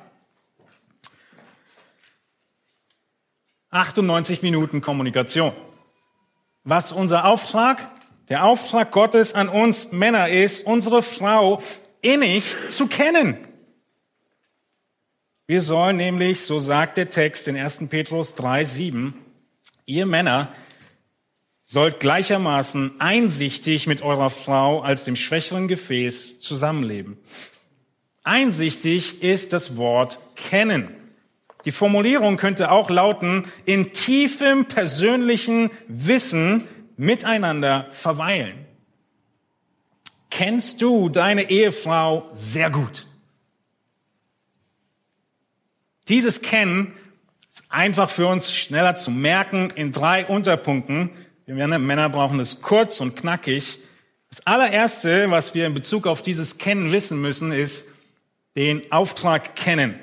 [3.71, 5.53] 98 Minuten Kommunikation.
[6.65, 7.91] Was unser Auftrag?
[8.29, 11.61] Der Auftrag Gottes an uns Männer ist, unsere Frau
[12.01, 13.37] innig zu kennen.
[15.47, 17.89] Wir sollen nämlich, so sagt der Text in 1.
[17.89, 19.15] Petrus 3, 7,
[19.87, 20.53] ihr Männer
[21.73, 27.17] sollt gleichermaßen einsichtig mit eurer Frau als dem schwächeren Gefäß zusammenleben.
[28.23, 30.89] Einsichtig ist das Wort kennen.
[31.65, 38.67] Die Formulierung könnte auch lauten, in tiefem persönlichen Wissen miteinander verweilen.
[40.31, 43.07] Kennst du deine Ehefrau sehr gut?
[46.09, 46.93] Dieses Kennen
[47.49, 51.11] ist einfach für uns schneller zu merken in drei Unterpunkten.
[51.55, 53.79] Wir Männer brauchen es kurz und knackig.
[54.31, 57.91] Das allererste, was wir in Bezug auf dieses Kennen wissen müssen, ist
[58.57, 60.01] den Auftrag kennen.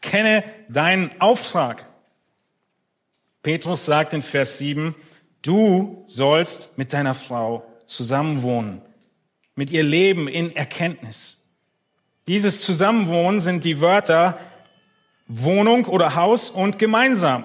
[0.00, 1.90] Kenne deinen Auftrag.
[3.42, 4.94] Petrus sagt in Vers 7,
[5.42, 8.80] du sollst mit deiner Frau zusammenwohnen,
[9.54, 11.44] mit ihr leben in Erkenntnis.
[12.26, 14.38] Dieses Zusammenwohnen sind die Wörter
[15.28, 17.44] Wohnung oder Haus und gemeinsam.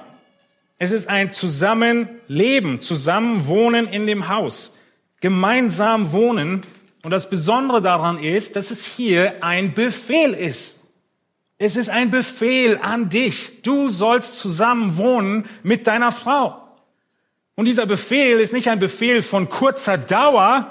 [0.83, 4.79] Es ist ein Zusammenleben, Zusammenwohnen in dem Haus,
[5.19, 6.61] gemeinsam wohnen.
[7.03, 10.87] Und das Besondere daran ist, dass es hier ein Befehl ist.
[11.59, 13.61] Es ist ein Befehl an dich.
[13.61, 16.67] Du sollst zusammen wohnen mit deiner Frau.
[17.53, 20.67] Und dieser Befehl ist nicht ein Befehl von kurzer Dauer,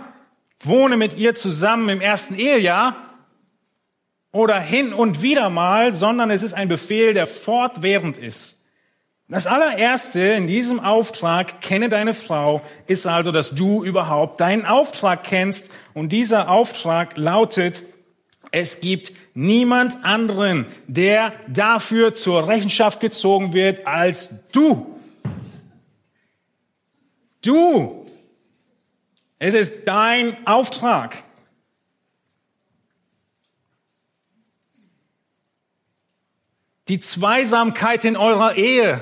[0.59, 2.97] wohne mit ihr zusammen im ersten Ehejahr
[4.33, 8.60] oder hin und wieder mal, sondern es ist ein Befehl, der fortwährend ist.
[9.31, 15.23] Das allererste in diesem Auftrag, kenne deine Frau, ist also, dass du überhaupt deinen Auftrag
[15.23, 15.71] kennst.
[15.95, 17.85] Und dieser Auftrag lautet,
[18.51, 24.99] es gibt niemand anderen, der dafür zur Rechenschaft gezogen wird als du.
[27.45, 28.05] Du.
[29.39, 31.23] Es ist dein Auftrag.
[36.89, 39.01] Die Zweisamkeit in eurer Ehe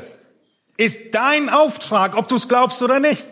[0.79, 3.23] ist dein Auftrag, ob du es glaubst oder nicht.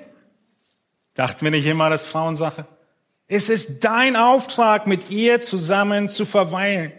[1.15, 2.67] Dachten wir nicht immer, das Frauensache?
[3.29, 6.93] Es ist dein Auftrag, mit ihr zusammen zu verweilen.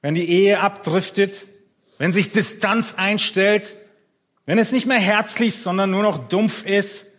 [0.00, 1.46] Wenn die Ehe abdriftet,
[1.98, 3.74] wenn sich Distanz einstellt,
[4.46, 7.12] wenn es nicht mehr herzlich, sondern nur noch dumpf ist,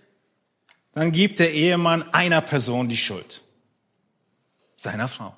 [0.93, 3.41] dann gibt der Ehemann einer Person die Schuld.
[4.77, 5.35] Seiner Frau.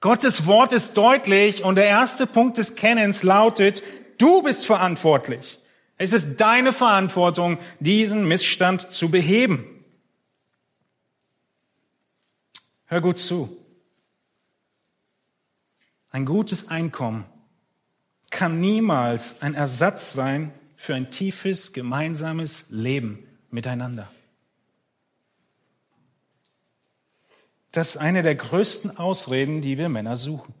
[0.00, 3.82] Gottes Wort ist deutlich und der erste Punkt des Kennens lautet,
[4.18, 5.58] du bist verantwortlich.
[5.98, 9.84] Es ist deine Verantwortung, diesen Missstand zu beheben.
[12.86, 13.54] Hör gut zu.
[16.10, 17.26] Ein gutes Einkommen
[18.30, 24.10] kann niemals ein Ersatz sein für ein tiefes gemeinsames Leben miteinander.
[27.72, 30.54] Das ist eine der größten Ausreden, die wir Männer suchen.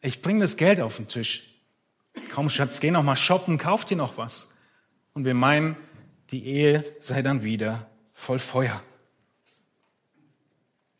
[0.00, 1.54] Ich bringe das Geld auf den Tisch.
[2.32, 4.48] Komm, Schatz, geh noch mal shoppen, kauf dir noch was.
[5.12, 5.76] Und wir meinen,
[6.30, 8.82] die Ehe sei dann wieder voll Feuer.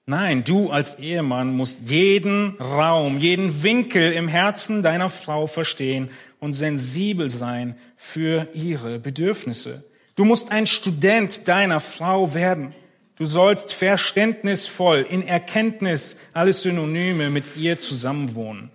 [0.06, 6.10] Nein, du als Ehemann musst jeden Raum, jeden Winkel im Herzen deiner Frau verstehen
[6.40, 9.84] und sensibel sein für ihre Bedürfnisse.
[10.14, 12.74] Du musst ein Student deiner Frau werden.
[13.16, 18.70] Du sollst verständnisvoll, in Erkenntnis, alles Synonyme mit ihr zusammenwohnen.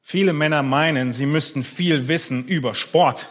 [0.00, 3.28] Viele Männer meinen, sie müssten viel wissen über Sport.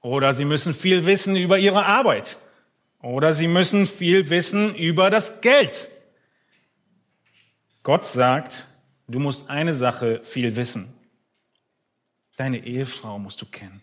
[0.00, 2.38] Oder sie müssen viel wissen über ihre Arbeit.
[3.00, 5.90] Oder sie müssen viel wissen über das Geld.
[7.82, 8.68] Gott sagt,
[9.08, 10.92] du musst eine Sache viel wissen.
[12.36, 13.82] Deine Ehefrau musst du kennen.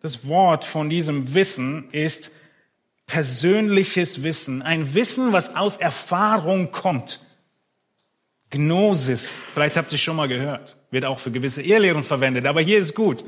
[0.00, 2.30] Das Wort von diesem Wissen ist
[3.08, 7.20] persönliches Wissen, ein Wissen, was aus Erfahrung kommt.
[8.50, 12.78] Gnosis, vielleicht habt ihr schon mal gehört, wird auch für gewisse Ehrlehren verwendet, aber hier
[12.78, 13.24] ist gut.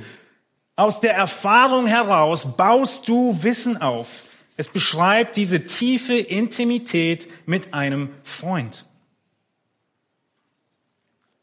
[0.77, 4.25] Aus der Erfahrung heraus baust du Wissen auf.
[4.57, 8.85] Es beschreibt diese tiefe Intimität mit einem Freund.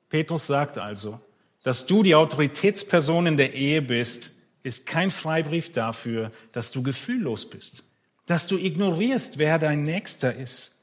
[0.10, 1.20] Petrus sagt also,
[1.64, 4.32] dass du die Autoritätsperson in der Ehe bist,
[4.64, 7.84] ist kein Freibrief dafür, dass du gefühllos bist,
[8.28, 10.76] dass du ignorierst, wer dein Nächster ist.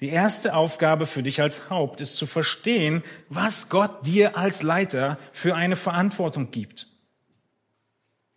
[0.00, 5.16] Die erste Aufgabe für dich als Haupt ist zu verstehen, was Gott dir als Leiter
[5.32, 6.88] für eine Verantwortung gibt.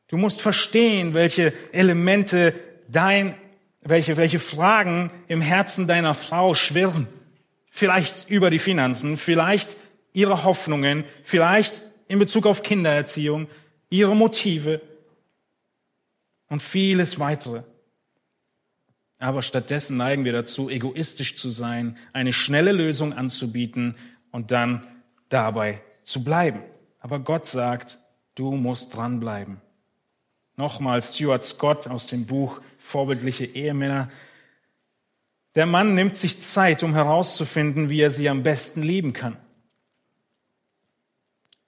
[0.07, 2.53] Du musst verstehen, welche Elemente
[2.87, 3.35] dein,
[3.81, 7.07] welche, welche Fragen im Herzen deiner Frau schwirren.
[7.71, 9.77] Vielleicht über die Finanzen, vielleicht
[10.13, 13.47] ihre Hoffnungen, vielleicht in Bezug auf Kindererziehung,
[13.89, 14.81] ihre Motive
[16.47, 17.63] und vieles weitere.
[19.25, 23.95] Aber stattdessen neigen wir dazu, egoistisch zu sein, eine schnelle Lösung anzubieten
[24.29, 24.85] und dann
[25.29, 26.61] dabei zu bleiben.
[26.99, 27.97] Aber Gott sagt,
[28.35, 29.61] du musst dranbleiben.
[30.57, 34.11] Nochmal Stuart Scott aus dem Buch Vorbildliche Ehemänner.
[35.55, 39.37] Der Mann nimmt sich Zeit, um herauszufinden, wie er sie am besten lieben kann.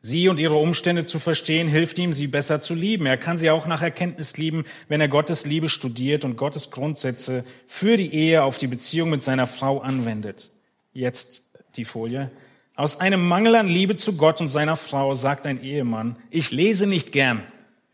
[0.07, 3.05] Sie und ihre Umstände zu verstehen, hilft ihm, sie besser zu lieben.
[3.05, 7.43] Er kann sie auch nach Erkenntnis lieben, wenn er Gottes Liebe studiert und Gottes Grundsätze
[7.67, 10.49] für die Ehe auf die Beziehung mit seiner Frau anwendet.
[10.93, 11.43] Jetzt
[11.75, 12.31] die Folie.
[12.73, 16.87] Aus einem Mangel an Liebe zu Gott und seiner Frau sagt ein Ehemann, ich lese
[16.87, 17.43] nicht gern.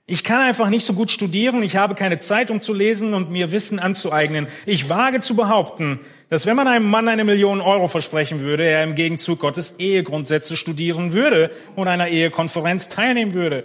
[0.06, 3.32] Ich kann einfach nicht so gut studieren, ich habe keine Zeit, um zu lesen und
[3.32, 4.48] mir Wissen anzueignen.
[4.66, 8.84] Ich wage zu behaupten, dass wenn man einem Mann eine Million Euro versprechen würde, er
[8.84, 13.64] im Gegenzug Gottes Ehegrundsätze studieren würde und einer Ehekonferenz teilnehmen würde.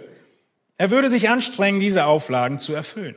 [0.77, 3.15] Er würde sich anstrengen, diese Auflagen zu erfüllen.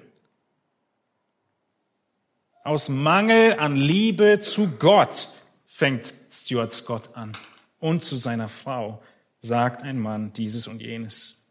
[2.65, 5.29] Aus Mangel an Liebe zu Gott
[5.67, 7.31] fängt Stuart Scott an
[7.79, 9.01] und zu seiner Frau
[9.39, 11.42] sagt ein Mann dieses und jenes.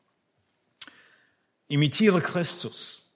[1.71, 3.09] Imitiere Christus.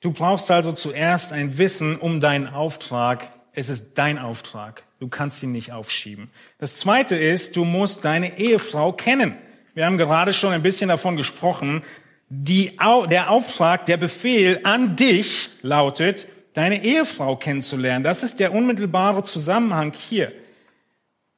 [0.00, 3.30] Du brauchst also zuerst ein Wissen um deinen Auftrag.
[3.52, 4.82] Es ist dein Auftrag.
[4.98, 6.30] Du kannst ihn nicht aufschieben.
[6.58, 9.36] Das zweite ist, du musst deine Ehefrau kennen.
[9.74, 11.82] Wir haben gerade schon ein bisschen davon gesprochen.
[12.28, 12.76] Die,
[13.08, 18.02] der Auftrag, der Befehl an dich lautet, deine Ehefrau kennenzulernen.
[18.02, 20.32] Das ist der unmittelbare Zusammenhang hier.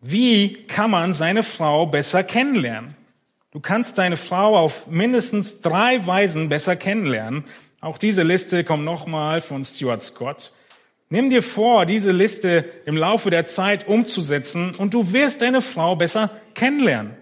[0.01, 2.97] Wie kann man seine Frau besser kennenlernen?
[3.57, 7.45] Du kannst deine Frau auf mindestens drei Weisen besser kennenlernen.
[7.81, 10.53] Auch diese Liste kommt nochmal von Stuart Scott.
[11.09, 15.97] Nimm dir vor, diese Liste im Laufe der Zeit umzusetzen und du wirst deine Frau
[15.97, 17.17] besser kennenlernen.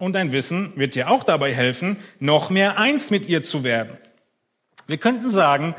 [0.00, 3.96] Und dein Wissen wird dir auch dabei helfen, noch mehr eins mit ihr zu werden.
[4.88, 5.76] Wir könnten sagen,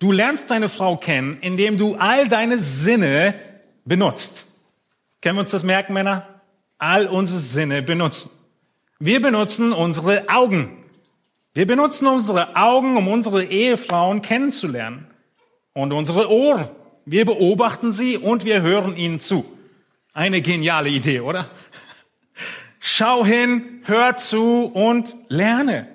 [0.00, 3.36] du lernst deine Frau kennen, indem du all deine Sinne
[3.84, 4.48] benutzt.
[5.22, 6.26] Können wir uns das merken, Männer?
[6.78, 8.32] All unsere Sinne benutzen.
[9.02, 10.76] Wir benutzen unsere Augen.
[11.54, 15.06] Wir benutzen unsere Augen, um unsere Ehefrauen kennenzulernen.
[15.72, 16.68] Und unsere Ohren.
[17.06, 19.46] Wir beobachten sie und wir hören ihnen zu.
[20.12, 21.48] Eine geniale Idee, oder?
[22.78, 25.88] Schau hin, hör zu und lerne.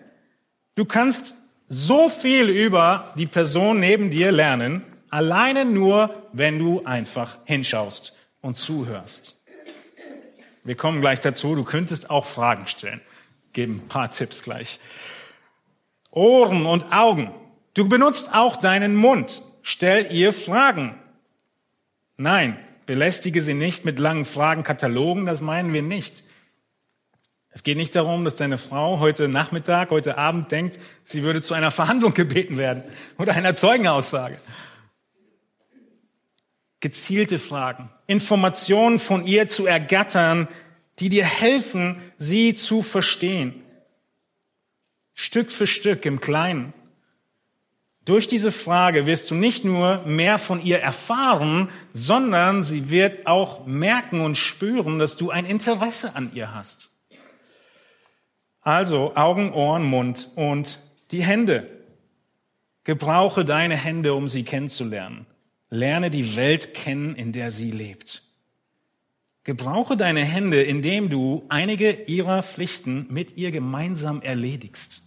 [0.73, 1.35] Du kannst
[1.67, 8.57] so viel über die Person neben dir lernen, alleine nur, wenn du einfach hinschaust und
[8.57, 9.34] zuhörst.
[10.65, 11.55] Wir kommen gleich dazu.
[11.55, 12.99] Du könntest auch Fragen stellen.
[13.53, 14.79] Geben ein paar Tipps gleich.
[16.11, 17.31] Ohren und Augen.
[17.75, 19.43] Du benutzt auch deinen Mund.
[19.61, 20.95] Stell ihr Fragen.
[22.17, 25.27] Nein, belästige sie nicht mit langen Fragenkatalogen.
[25.27, 26.23] Das meinen wir nicht.
[27.51, 31.53] Es geht nicht darum, dass deine Frau heute Nachmittag, heute Abend denkt, sie würde zu
[31.53, 32.83] einer Verhandlung gebeten werden
[33.17, 34.39] oder einer Zeugenaussage
[36.85, 40.47] gezielte Fragen, Informationen von ihr zu ergattern,
[40.99, 43.63] die dir helfen, sie zu verstehen.
[45.15, 46.75] Stück für Stück im Kleinen.
[48.05, 53.65] Durch diese Frage wirst du nicht nur mehr von ihr erfahren, sondern sie wird auch
[53.65, 56.91] merken und spüren, dass du ein Interesse an ihr hast.
[58.61, 60.77] Also Augen, Ohren, Mund und
[61.09, 61.67] die Hände.
[62.83, 65.25] Gebrauche deine Hände, um sie kennenzulernen.
[65.75, 68.23] Lerne die Welt kennen, in der sie lebt.
[69.43, 75.03] Gebrauche deine Hände, indem du einige ihrer Pflichten mit ihr gemeinsam erledigst.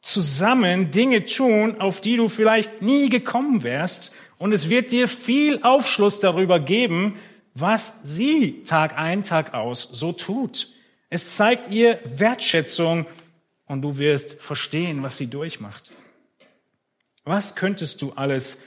[0.00, 5.62] Zusammen Dinge tun, auf die du vielleicht nie gekommen wärst, und es wird dir viel
[5.62, 7.14] Aufschluss darüber geben,
[7.54, 10.68] was sie Tag ein, Tag aus so tut.
[11.10, 13.06] Es zeigt ihr Wertschätzung
[13.66, 15.92] und du wirst verstehen, was sie durchmacht.
[17.24, 18.58] Was könntest du alles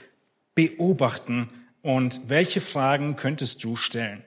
[0.54, 1.50] beobachten
[1.82, 4.24] und welche Fragen könntest du stellen?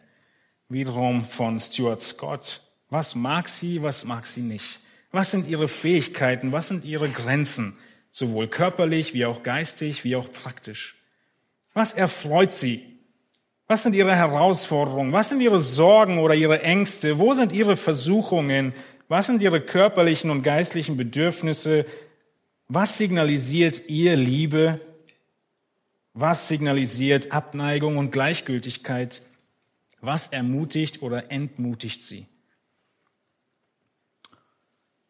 [0.70, 2.62] Wiederum von Stuart Scott.
[2.90, 4.80] Was mag sie, was mag sie nicht?
[5.12, 6.52] Was sind ihre Fähigkeiten?
[6.52, 7.76] Was sind ihre Grenzen?
[8.12, 10.96] Sowohl körperlich wie auch geistig wie auch praktisch.
[11.74, 13.00] Was erfreut sie?
[13.68, 15.12] Was sind ihre Herausforderungen?
[15.12, 17.18] Was sind ihre Sorgen oder ihre Ängste?
[17.18, 18.74] Wo sind ihre Versuchungen?
[19.08, 21.86] Was sind ihre körperlichen und geistlichen Bedürfnisse?
[22.72, 24.80] Was signalisiert ihr Liebe?
[26.14, 29.24] Was signalisiert Abneigung und Gleichgültigkeit?
[30.02, 32.28] Was ermutigt oder entmutigt sie?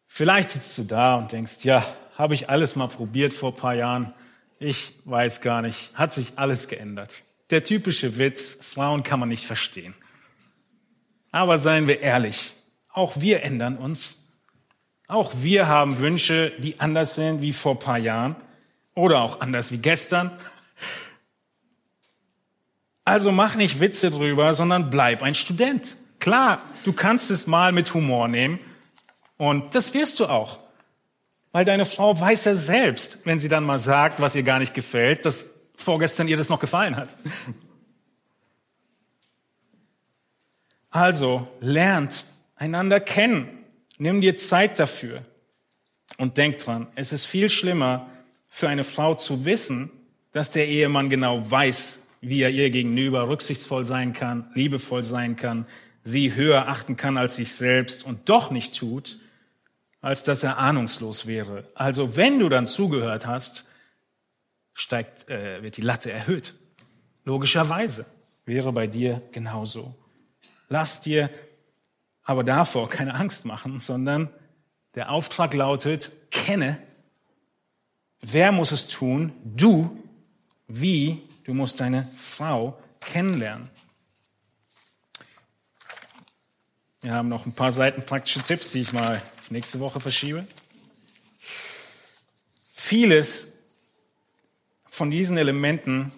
[0.06, 1.84] Vielleicht sitzt du da und denkst, ja,
[2.16, 4.14] habe ich alles mal probiert vor paar Jahren.
[4.58, 7.22] Ich weiß gar nicht, hat sich alles geändert.
[7.50, 9.92] Der typische Witz, Frauen kann man nicht verstehen.
[11.30, 12.52] Aber seien wir ehrlich,
[12.88, 14.19] auch wir ändern uns.
[15.10, 18.36] Auch wir haben Wünsche, die anders sind wie vor paar Jahren
[18.94, 20.30] oder auch anders wie gestern.
[23.04, 25.96] Also mach nicht Witze drüber, sondern bleib ein Student.
[26.20, 28.60] Klar, du kannst es mal mit Humor nehmen
[29.36, 30.60] und das wirst du auch.
[31.50, 34.74] Weil deine Frau weiß ja selbst, wenn sie dann mal sagt, was ihr gar nicht
[34.74, 37.16] gefällt, dass vorgestern ihr das noch gefallen hat.
[40.90, 43.59] Also lernt einander kennen.
[44.00, 45.26] Nimm dir Zeit dafür.
[46.16, 48.08] Und denk dran, es ist viel schlimmer
[48.46, 49.90] für eine Frau zu wissen,
[50.32, 55.66] dass der Ehemann genau weiß, wie er ihr gegenüber rücksichtsvoll sein kann, liebevoll sein kann,
[56.02, 59.18] sie höher achten kann als sich selbst und doch nicht tut,
[60.00, 61.64] als dass er ahnungslos wäre.
[61.74, 63.68] Also wenn du dann zugehört hast,
[64.72, 66.54] steigt, äh, wird die Latte erhöht.
[67.24, 68.06] Logischerweise
[68.46, 69.94] wäre bei dir genauso.
[70.70, 71.28] Lass dir
[72.30, 74.30] aber davor keine Angst machen, sondern
[74.94, 76.80] der Auftrag lautet, kenne,
[78.20, 79.32] wer muss es tun?
[79.44, 80.00] Du,
[80.68, 81.22] wie?
[81.42, 83.68] Du musst deine Frau kennenlernen.
[87.00, 90.46] Wir haben noch ein paar Seiten praktische Tipps, die ich mal nächste Woche verschiebe.
[92.72, 93.48] Vieles
[94.88, 96.12] von diesen Elementen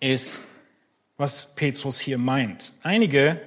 [0.00, 0.40] ist,
[1.16, 2.72] was Petrus hier meint.
[2.82, 3.40] Einige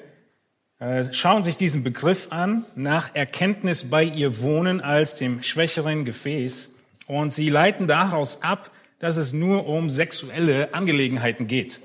[1.11, 6.75] schauen sich diesen Begriff an, nach Erkenntnis bei ihr wohnen als dem schwächeren Gefäß,
[7.07, 11.81] und sie leiten daraus ab, dass es nur um sexuelle Angelegenheiten geht.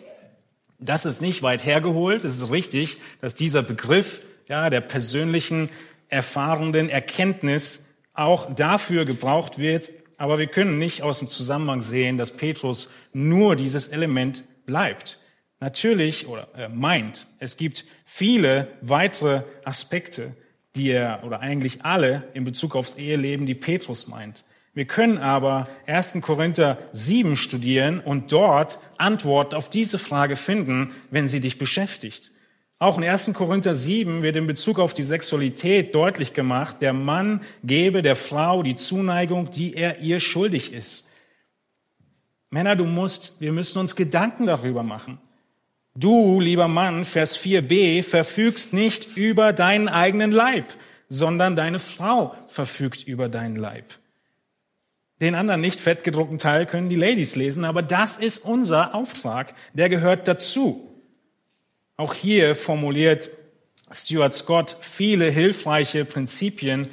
[0.78, 2.22] Das ist nicht weit hergeholt.
[2.22, 5.68] Es ist richtig, dass dieser Begriff ja, der persönlichen,
[6.08, 9.90] erfahrenden Erkenntnis auch dafür gebraucht wird.
[10.16, 15.18] Aber wir können nicht aus dem Zusammenhang sehen, dass Petrus nur dieses Element bleibt
[15.60, 20.34] natürlich oder äh, meint, es gibt viele weitere Aspekte,
[20.74, 24.44] die er oder eigentlich alle in Bezug aufs Eheleben, die Petrus meint.
[24.74, 26.18] Wir können aber 1.
[26.20, 32.30] Korinther 7 studieren und dort Antwort auf diese Frage finden, wenn sie dich beschäftigt.
[32.78, 33.32] Auch in 1.
[33.32, 38.62] Korinther 7 wird in Bezug auf die Sexualität deutlich gemacht, der Mann gebe der Frau
[38.62, 41.08] die Zuneigung, die er ihr schuldig ist.
[42.50, 45.18] Männer, du musst, wir müssen uns Gedanken darüber machen.
[45.98, 50.66] Du, lieber Mann, Vers 4b, verfügst nicht über deinen eigenen Leib,
[51.08, 53.84] sondern deine Frau verfügt über deinen Leib.
[55.22, 59.88] Den anderen nicht fettgedruckten Teil können die Ladies lesen, aber das ist unser Auftrag, der
[59.88, 60.86] gehört dazu.
[61.96, 63.30] Auch hier formuliert
[63.90, 66.88] Stuart Scott viele hilfreiche Prinzipien.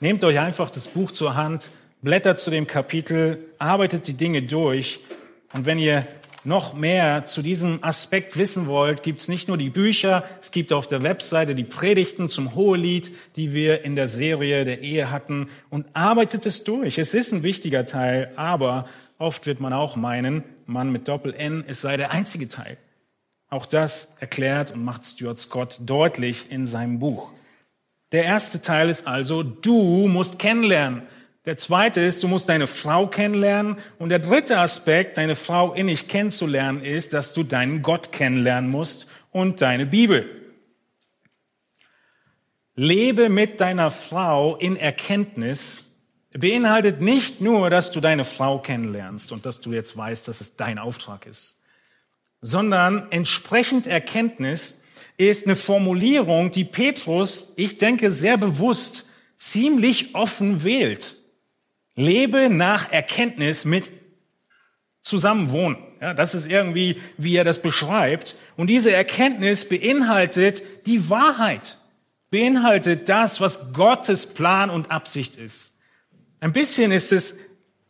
[0.00, 1.68] Nehmt euch einfach das Buch zur Hand,
[2.00, 5.00] blättert zu dem Kapitel, arbeitet die Dinge durch
[5.52, 6.06] und wenn ihr
[6.46, 10.72] noch mehr zu diesem Aspekt wissen wollt, gibt es nicht nur die Bücher, es gibt
[10.72, 15.48] auf der Webseite die Predigten zum Hohelied, die wir in der Serie der Ehe hatten
[15.70, 16.98] und arbeitet es durch.
[16.98, 18.86] Es ist ein wichtiger Teil, aber
[19.18, 22.76] oft wird man auch meinen, Mann mit Doppel-N, es sei der einzige Teil.
[23.48, 27.30] Auch das erklärt und macht Stuart Scott deutlich in seinem Buch.
[28.12, 31.02] Der erste Teil ist also, du musst kennenlernen.
[31.46, 33.76] Der zweite ist, du musst deine Frau kennenlernen.
[33.98, 39.08] Und der dritte Aspekt, deine Frau innig kennenzulernen, ist, dass du deinen Gott kennenlernen musst
[39.30, 40.28] und deine Bibel.
[42.74, 45.84] Lebe mit deiner Frau in Erkenntnis,
[46.32, 50.56] beinhaltet nicht nur, dass du deine Frau kennenlernst und dass du jetzt weißt, dass es
[50.56, 51.62] dein Auftrag ist,
[52.42, 54.82] sondern entsprechend Erkenntnis
[55.16, 61.16] ist eine Formulierung, die Petrus, ich denke, sehr bewusst ziemlich offen wählt.
[61.96, 63.90] Lebe nach Erkenntnis mit
[65.00, 65.78] Zusammenwohnen.
[66.00, 68.36] Ja, das ist irgendwie, wie er das beschreibt.
[68.56, 71.78] Und diese Erkenntnis beinhaltet die Wahrheit,
[72.30, 75.74] beinhaltet das, was Gottes Plan und Absicht ist.
[76.40, 77.38] Ein bisschen ist es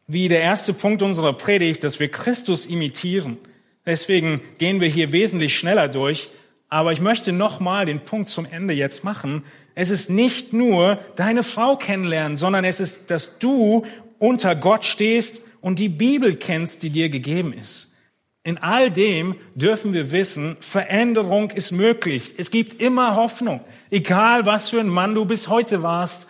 [0.07, 3.39] wie der erste Punkt unserer Predigt, dass wir Christus imitieren.
[3.85, 6.31] Deswegen gehen wir hier wesentlich schneller durch.
[6.69, 9.45] Aber ich möchte nochmal den Punkt zum Ende jetzt machen.
[9.79, 13.85] Es ist nicht nur deine Frau kennenlernen, sondern es ist, dass du
[14.19, 17.95] unter Gott stehst und die Bibel kennst, die dir gegeben ist.
[18.43, 22.35] In all dem dürfen wir wissen, Veränderung ist möglich.
[22.39, 23.61] Es gibt immer Hoffnung.
[23.91, 26.27] Egal was für ein Mann du bis heute warst,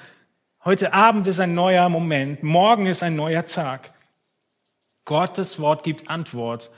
[0.64, 3.92] heute Abend ist ein neuer Moment, morgen ist ein neuer Tag.
[5.04, 6.72] Gottes Wort gibt Antwort.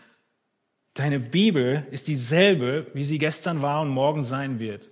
[0.92, 4.90] Deine Bibel ist dieselbe, wie sie gestern war und morgen sein wird.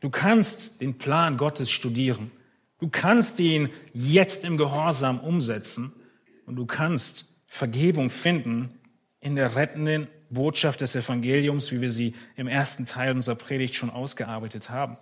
[0.00, 2.30] Du kannst den Plan Gottes studieren.
[2.78, 5.92] Du kannst ihn jetzt im Gehorsam umsetzen
[6.44, 8.78] und du kannst Vergebung finden
[9.20, 13.90] in der rettenden Botschaft des Evangeliums, wie wir sie im ersten Teil unserer Predigt schon
[13.90, 14.98] ausgearbeitet haben.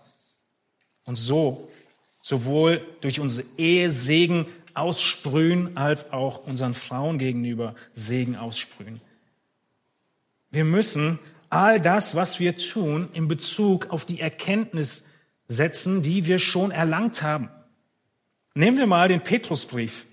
[1.05, 1.71] Und so
[2.23, 9.01] sowohl durch unsere Ehe Segen aussprühen, als auch unseren Frauen gegenüber Segen aussprühen.
[10.51, 11.19] Wir müssen
[11.55, 15.05] all das, was wir tun, in Bezug auf die Erkenntnis
[15.47, 17.49] setzen, die wir schon erlangt haben.
[18.55, 20.07] Nehmen wir mal den Petrusbrief.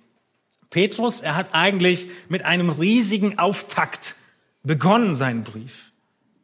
[0.69, 4.15] Petrus, er hat eigentlich mit einem riesigen Auftakt
[4.63, 5.91] begonnen, seinen Brief,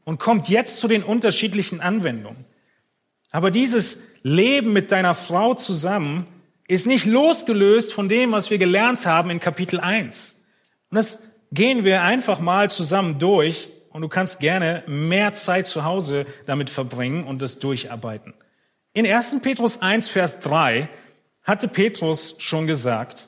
[0.03, 2.45] und kommt jetzt zu den unterschiedlichen Anwendungen.
[3.31, 6.25] Aber dieses Leben mit deiner Frau zusammen
[6.67, 10.43] ist nicht losgelöst von dem, was wir gelernt haben in Kapitel 1.
[10.89, 11.21] Und das
[11.51, 16.69] gehen wir einfach mal zusammen durch und du kannst gerne mehr Zeit zu Hause damit
[16.69, 18.35] verbringen und das durcharbeiten.
[18.93, 19.37] In 1.
[19.41, 20.87] Petrus 1, Vers 3
[21.41, 23.27] hatte Petrus schon gesagt,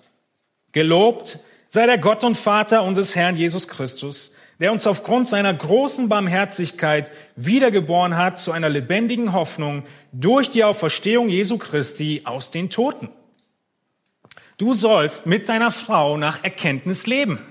[0.72, 1.40] Gelobt
[1.70, 7.10] sei der Gott und Vater unseres Herrn Jesus Christus, der uns aufgrund seiner großen Barmherzigkeit
[7.36, 13.10] wiedergeboren hat zu einer lebendigen Hoffnung durch die Auferstehung Jesu Christi aus den Toten.
[14.60, 17.44] Du sollst mit deiner Frau nach Erkenntnis leben.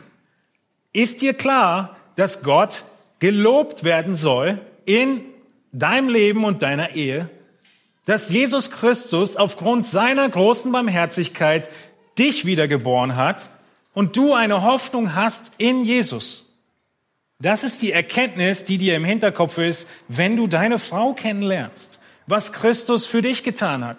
[0.93, 2.85] Ist dir klar, dass Gott
[3.19, 5.23] gelobt werden soll in
[5.73, 7.29] deinem Leben und deiner Ehe?
[8.07, 11.69] Dass Jesus Christus aufgrund seiner großen Barmherzigkeit
[12.19, 13.51] dich wiedergeboren hat
[13.95, 16.49] und du eine Hoffnung hast in Jesus.
[17.41, 22.53] Das ist die Erkenntnis, die dir im Hinterkopf ist, wenn du deine Frau kennenlernst, was
[22.53, 23.99] Christus für dich getan hat.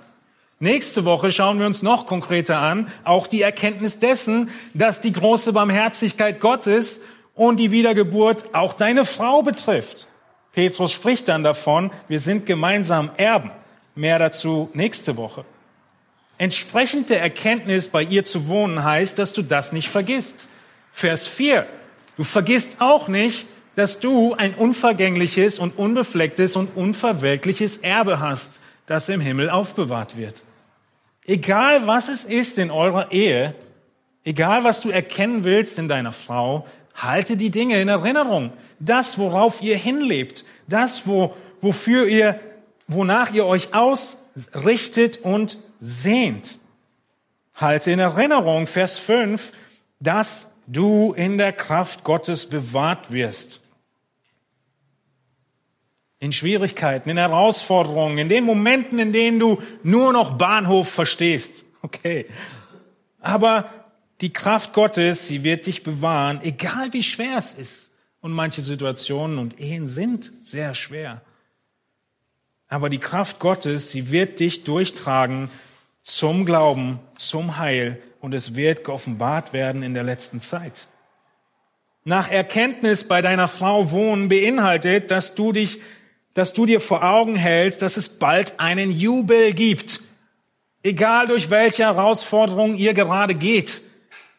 [0.62, 5.54] Nächste Woche schauen wir uns noch konkreter an, auch die Erkenntnis dessen, dass die große
[5.54, 7.02] Barmherzigkeit Gottes
[7.40, 10.10] und die Wiedergeburt auch deine Frau betrifft.
[10.52, 13.52] Petrus spricht dann davon, wir sind gemeinsam Erben.
[13.96, 15.46] Mehr dazu nächste Woche.
[16.38, 20.50] Entsprechend der Erkenntnis bei ihr zu wohnen heißt, dass du das nicht vergisst.
[20.92, 21.66] Vers 4.
[22.18, 29.08] Du vergisst auch nicht, dass du ein unvergängliches und unbeflecktes und unverwelkliches Erbe hast, das
[29.08, 30.44] im Himmel aufbewahrt wird.
[31.26, 33.56] Egal was es ist in eurer Ehe,
[34.26, 36.68] egal was du erkennen willst in deiner Frau,
[37.04, 38.52] halte die Dinge in Erinnerung.
[38.80, 42.40] Das, worauf ihr hinlebt, das, wo, wofür ihr,
[42.88, 46.60] wonach ihr euch ausrichtet und sehnt.
[47.56, 49.52] Halte in Erinnerung, Vers 5,
[50.00, 53.62] dass du in der Kraft Gottes bewahrt wirst.
[56.20, 61.66] In Schwierigkeiten, in Herausforderungen, in den Momenten, in denen du nur noch Bahnhof verstehst.
[61.82, 62.26] Okay.
[63.22, 63.70] Aber
[64.22, 67.96] die Kraft Gottes, sie wird dich bewahren, egal wie schwer es ist.
[68.22, 71.22] Und manche Situationen und Ehen sind sehr schwer.
[72.68, 75.50] Aber die Kraft Gottes, sie wird dich durchtragen
[76.02, 80.88] zum Glauben, zum Heil und es wird geoffenbart werden in der letzten Zeit.
[82.04, 85.80] Nach Erkenntnis bei deiner Frau wohnen beinhaltet, dass du dich,
[86.34, 90.02] dass du dir vor Augen hältst, dass es bald einen Jubel gibt.
[90.84, 93.82] Egal durch welche Herausforderung ihr gerade geht.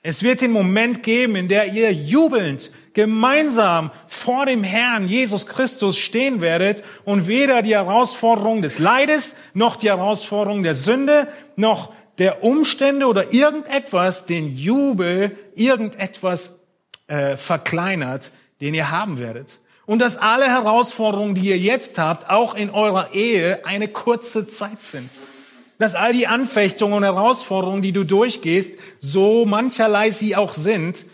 [0.03, 5.99] Es wird den Moment geben, in der ihr jubelnd gemeinsam vor dem Herrn Jesus Christus
[5.99, 12.43] stehen werdet und weder die Herausforderung des Leides noch die Herausforderung der Sünde noch der
[12.43, 16.61] Umstände oder irgendetwas den Jubel, irgendetwas
[17.07, 19.61] äh, verkleinert, den ihr haben werdet.
[19.85, 24.83] Und dass alle Herausforderungen, die ihr jetzt habt, auch in eurer Ehe eine kurze Zeit
[24.83, 25.11] sind.
[25.81, 31.07] Dass all die Anfechtungen und Herausforderungen, die du durchgehst, so mancherlei sie auch sind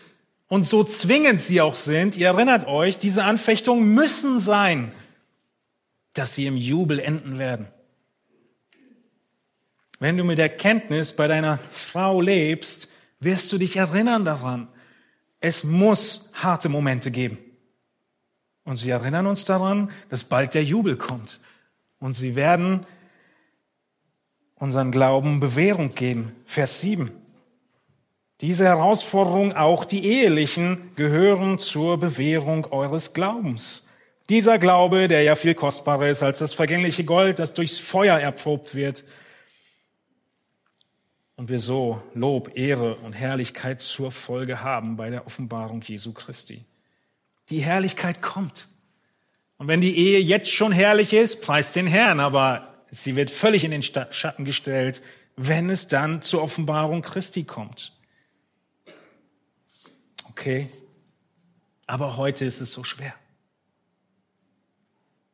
[0.48, 4.90] und so zwingend sie auch sind, ihr erinnert euch, diese Anfechtungen müssen sein,
[6.14, 7.68] dass sie im Jubel enden werden.
[10.00, 12.88] Wenn du mit der Kenntnis bei deiner Frau lebst,
[13.20, 14.66] wirst du dich erinnern daran.
[15.38, 17.38] Es muss harte Momente geben.
[18.64, 21.38] Und sie erinnern uns daran, dass bald der Jubel kommt.
[22.00, 22.84] Und sie werden
[24.56, 26.32] unseren Glauben Bewährung geben.
[26.44, 27.10] Vers 7.
[28.40, 33.88] Diese Herausforderung, auch die ehelichen, gehören zur Bewährung eures Glaubens.
[34.28, 38.74] Dieser Glaube, der ja viel kostbarer ist als das vergängliche Gold, das durchs Feuer erprobt
[38.74, 39.04] wird,
[41.36, 46.64] und wir so Lob, Ehre und Herrlichkeit zur Folge haben bei der Offenbarung Jesu Christi.
[47.50, 48.68] Die Herrlichkeit kommt.
[49.58, 53.64] Und wenn die Ehe jetzt schon herrlich ist, preist den Herrn, aber sie wird völlig
[53.64, 55.02] in den Schatten gestellt,
[55.36, 57.92] wenn es dann zur Offenbarung Christi kommt.
[60.30, 60.68] Okay,
[61.86, 63.14] aber heute ist es so schwer.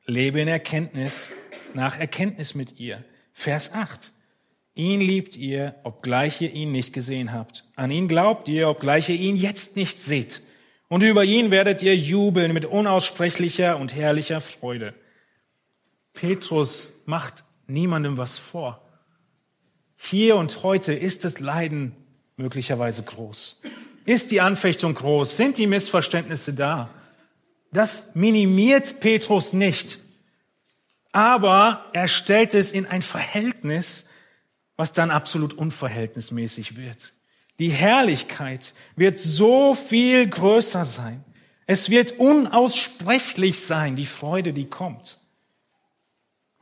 [0.07, 1.31] Lebe in Erkenntnis,
[1.75, 3.05] nach Erkenntnis mit ihr.
[3.33, 4.13] Vers 8.
[4.75, 7.65] Ihn liebt ihr, obgleich ihr ihn nicht gesehen habt.
[7.77, 10.43] An ihn glaubt ihr, obgleich ihr ihn jetzt nicht seht.
[10.89, 14.95] Und über ihn werdet ihr jubeln mit unaussprechlicher und herrlicher Freude.
[16.13, 18.83] Petrus macht niemandem was vor.
[19.97, 21.95] Hier und heute ist das Leiden
[22.37, 23.61] möglicherweise groß.
[24.05, 25.37] Ist die Anfechtung groß?
[25.37, 26.91] Sind die Missverständnisse da?
[27.73, 30.01] Das minimiert Petrus nicht.
[31.13, 34.09] Aber er stellt es in ein Verhältnis,
[34.77, 37.13] was dann absolut unverhältnismäßig wird.
[37.61, 41.25] Die Herrlichkeit wird so viel größer sein.
[41.67, 45.22] Es wird unaussprechlich sein, die Freude, die kommt.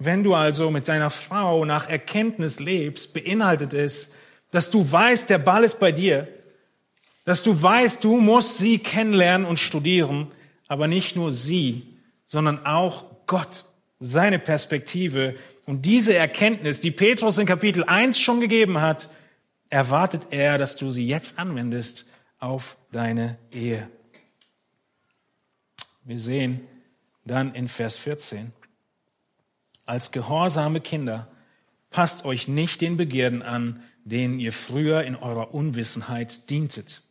[0.03, 4.15] Wenn du also mit deiner Frau nach Erkenntnis lebst, beinhaltet es,
[4.51, 6.27] dass du weißt, der Ball ist bei dir,
[7.27, 10.33] dass du weißt, du musst sie kennenlernen und studieren,
[10.69, 13.67] aber nicht nur sie, sondern auch Gott,
[13.99, 15.37] seine Perspektive
[15.67, 19.11] und diese Erkenntnis, die Petrus in Kapitel 1 schon gegeben hat,
[19.69, 22.07] erwartet er, dass du sie jetzt anwendest
[22.39, 23.87] auf deine Ehe.
[26.05, 26.63] Wir sehen
[27.27, 28.53] dann in Vers 14,
[29.91, 31.27] als gehorsame Kinder,
[31.91, 37.03] passt euch nicht den Begierden an, denen ihr früher in eurer Unwissenheit dientet.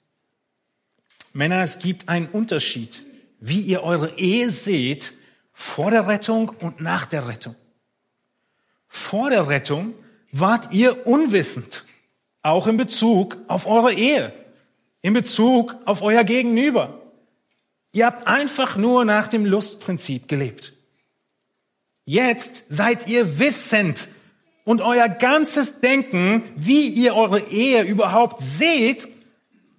[1.34, 3.04] Männer, es gibt einen Unterschied,
[3.42, 5.14] wie ihr eure Ehe seht
[5.52, 7.56] vor der Rettung und nach der Rettung.
[8.88, 9.94] Vor der Rettung
[10.32, 11.84] wart ihr unwissend,
[12.42, 14.34] auch in Bezug auf eure Ehe,
[15.02, 17.02] in Bezug auf euer Gegenüber.
[17.92, 20.79] Ihr habt einfach nur nach dem Lustprinzip gelebt.
[22.10, 24.08] Jetzt seid ihr wissend
[24.64, 29.08] und euer ganzes Denken, wie ihr eure Ehe überhaupt seht,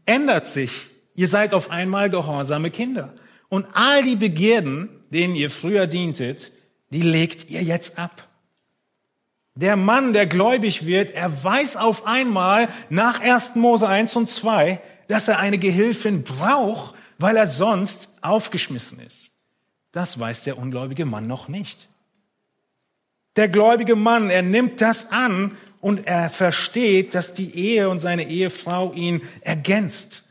[0.06, 0.86] ändert sich.
[1.16, 3.14] Ihr seid auf einmal gehorsame Kinder.
[3.48, 6.52] Und all die Begierden, denen ihr früher dientet,
[6.90, 8.28] die legt ihr jetzt ab.
[9.56, 13.56] Der Mann, der gläubig wird, er weiß auf einmal nach 1.
[13.56, 19.32] Mose 1 und 2, dass er eine Gehilfin braucht, weil er sonst aufgeschmissen ist.
[19.90, 21.89] Das weiß der ungläubige Mann noch nicht.
[23.40, 28.28] Der gläubige Mann, er nimmt das an und er versteht, dass die Ehe und seine
[28.28, 30.28] Ehefrau ihn ergänzt.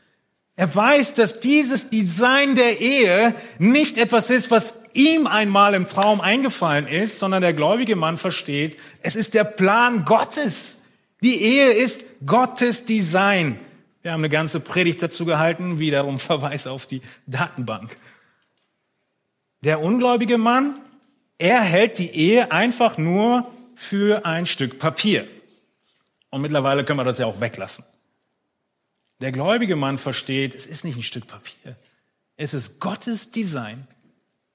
[0.55, 6.21] Er weiß, dass dieses Design der Ehe nicht etwas ist, was ihm einmal im Traum
[6.21, 10.83] eingefallen ist, sondern der gläubige Mann versteht, es ist der Plan Gottes.
[11.23, 13.59] Die Ehe ist Gottes Design.
[14.03, 17.97] Wir haben eine ganze Predigt dazu gehalten, wiederum Verweis auf die Datenbank.
[19.63, 20.75] Der ungläubige Mann,
[21.39, 25.27] er hält die Ehe einfach nur für ein Stück Papier.
[26.29, 27.85] Und mittlerweile können wir das ja auch weglassen.
[29.21, 31.77] Der gläubige Mann versteht, es ist nicht ein Stück Papier.
[32.35, 33.87] Es ist Gottes Design.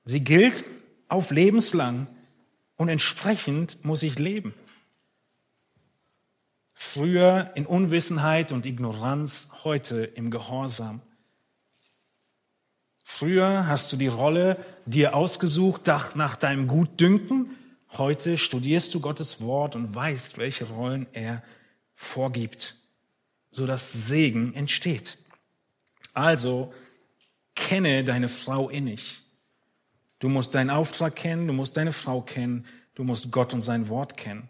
[0.05, 0.65] Sie gilt
[1.09, 2.07] auf lebenslang
[2.77, 4.55] und entsprechend muss ich leben.
[6.75, 11.01] Früher in Unwissenheit und Ignoranz, heute im Gehorsam.
[13.07, 17.51] Früher hast du die Rolle dir ausgesucht nach deinem Gutdünken.
[17.93, 21.43] Heute studierst du Gottes Wort und weißt, welche Rollen er
[21.95, 22.75] vorgibt,
[23.51, 25.19] sodass Segen entsteht.
[26.15, 26.73] Also
[27.55, 29.21] kenne deine Frau innig.
[30.19, 33.89] Du musst deinen Auftrag kennen, du musst deine Frau kennen, du musst Gott und sein
[33.91, 34.49] Wort kennen.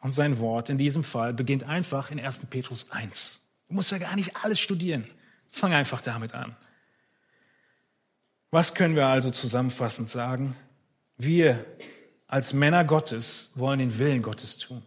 [0.00, 2.46] Und sein Wort in diesem Fall beginnt einfach in 1.
[2.48, 3.42] Petrus 1.
[3.68, 5.06] Du musst ja gar nicht alles studieren.
[5.50, 6.56] Fang einfach damit an.
[8.50, 10.56] Was können wir also zusammenfassend sagen?
[11.16, 11.64] Wir
[12.26, 14.82] als Männer Gottes wollen den Willen Gottes tun.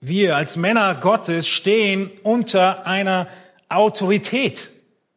[0.00, 3.28] Wir als Männer Gottes stehen unter einer
[3.68, 4.70] Autorität.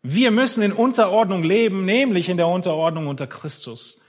[0.03, 3.99] Wir müssen in Unterordnung leben, nämlich in der Unterordnung unter Christus.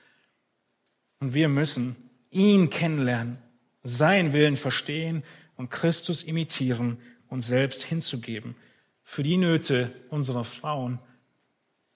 [1.20, 1.96] Und wir müssen
[2.30, 3.38] ihn kennenlernen,
[3.82, 5.24] seinen Willen verstehen
[5.56, 8.54] und Christus imitieren und selbst hinzugeben.
[9.02, 10.98] Für die Nöte unserer Frauen,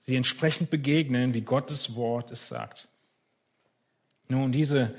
[0.01, 2.89] sie entsprechend begegnen, wie Gottes Wort es sagt.
[4.29, 4.95] Nun, diese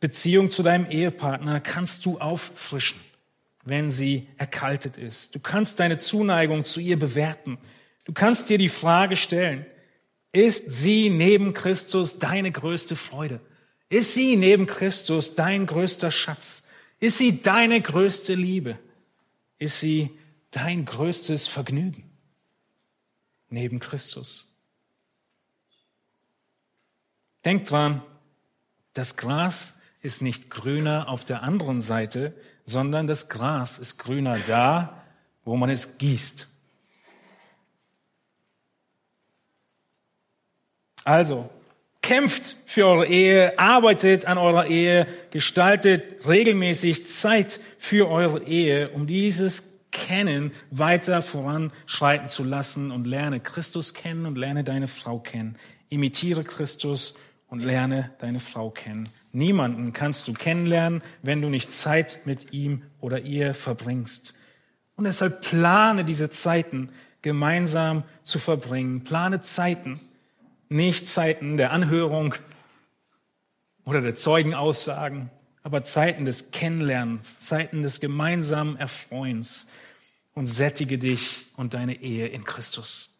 [0.00, 3.00] Beziehung zu deinem Ehepartner kannst du auffrischen,
[3.64, 5.34] wenn sie erkaltet ist.
[5.34, 7.58] Du kannst deine Zuneigung zu ihr bewerten.
[8.04, 9.66] Du kannst dir die Frage stellen,
[10.32, 13.40] ist sie neben Christus deine größte Freude?
[13.88, 16.64] Ist sie neben Christus dein größter Schatz?
[17.00, 18.78] Ist sie deine größte Liebe?
[19.58, 20.10] Ist sie
[20.50, 22.07] dein größtes Vergnügen
[23.50, 24.54] neben Christus?
[27.44, 28.02] Denk dran,
[28.94, 32.34] das Gras ist nicht grüner auf der anderen Seite,
[32.64, 35.02] sondern das Gras ist grüner da,
[35.44, 36.48] wo man es gießt.
[41.04, 41.48] Also,
[42.02, 49.06] kämpft für eure Ehe, arbeitet an eurer Ehe, gestaltet regelmäßig Zeit für eure Ehe, um
[49.06, 49.77] dieses
[50.08, 55.56] Kennen weiter voranschreiten zu lassen und lerne Christus kennen und lerne deine Frau kennen.
[55.90, 59.06] Imitiere Christus und lerne deine Frau kennen.
[59.32, 64.34] Niemanden kannst du kennenlernen, wenn du nicht Zeit mit ihm oder ihr verbringst.
[64.96, 66.88] Und deshalb plane diese Zeiten
[67.20, 69.04] gemeinsam zu verbringen.
[69.04, 70.00] Plane Zeiten,
[70.70, 72.34] nicht Zeiten der Anhörung
[73.84, 75.28] oder der Zeugenaussagen,
[75.62, 79.66] aber Zeiten des Kennenlernens, Zeiten des gemeinsamen Erfreuens
[80.38, 83.10] und sättige dich und deine Ehe in Christus.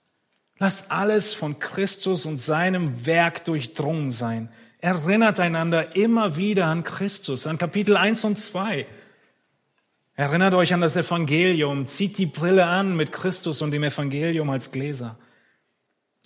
[0.59, 4.49] Lass alles von Christus und seinem Werk durchdrungen sein.
[4.81, 8.87] Erinnert einander immer wieder an Christus, an Kapitel 1 und 2.
[10.15, 14.71] Erinnert euch an das Evangelium, zieht die Brille an mit Christus und dem Evangelium als
[14.71, 15.17] Gläser.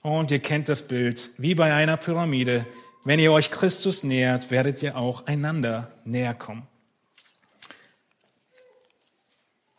[0.03, 2.66] Und ihr kennt das Bild, wie bei einer Pyramide.
[3.05, 6.66] Wenn ihr euch Christus nähert, werdet ihr auch einander näher kommen.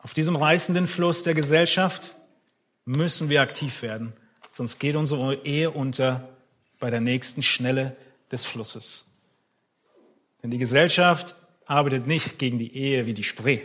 [0.03, 2.13] Auf diesem reißenden Fluss der Gesellschaft
[2.83, 4.11] müssen wir aktiv werden,
[4.51, 6.29] sonst geht unsere Ehe unter
[6.79, 7.95] bei der nächsten Schnelle
[8.29, 9.05] des Flusses.
[10.43, 11.35] Denn die Gesellschaft
[11.65, 13.61] arbeitet nicht gegen die Ehe wie die Spree,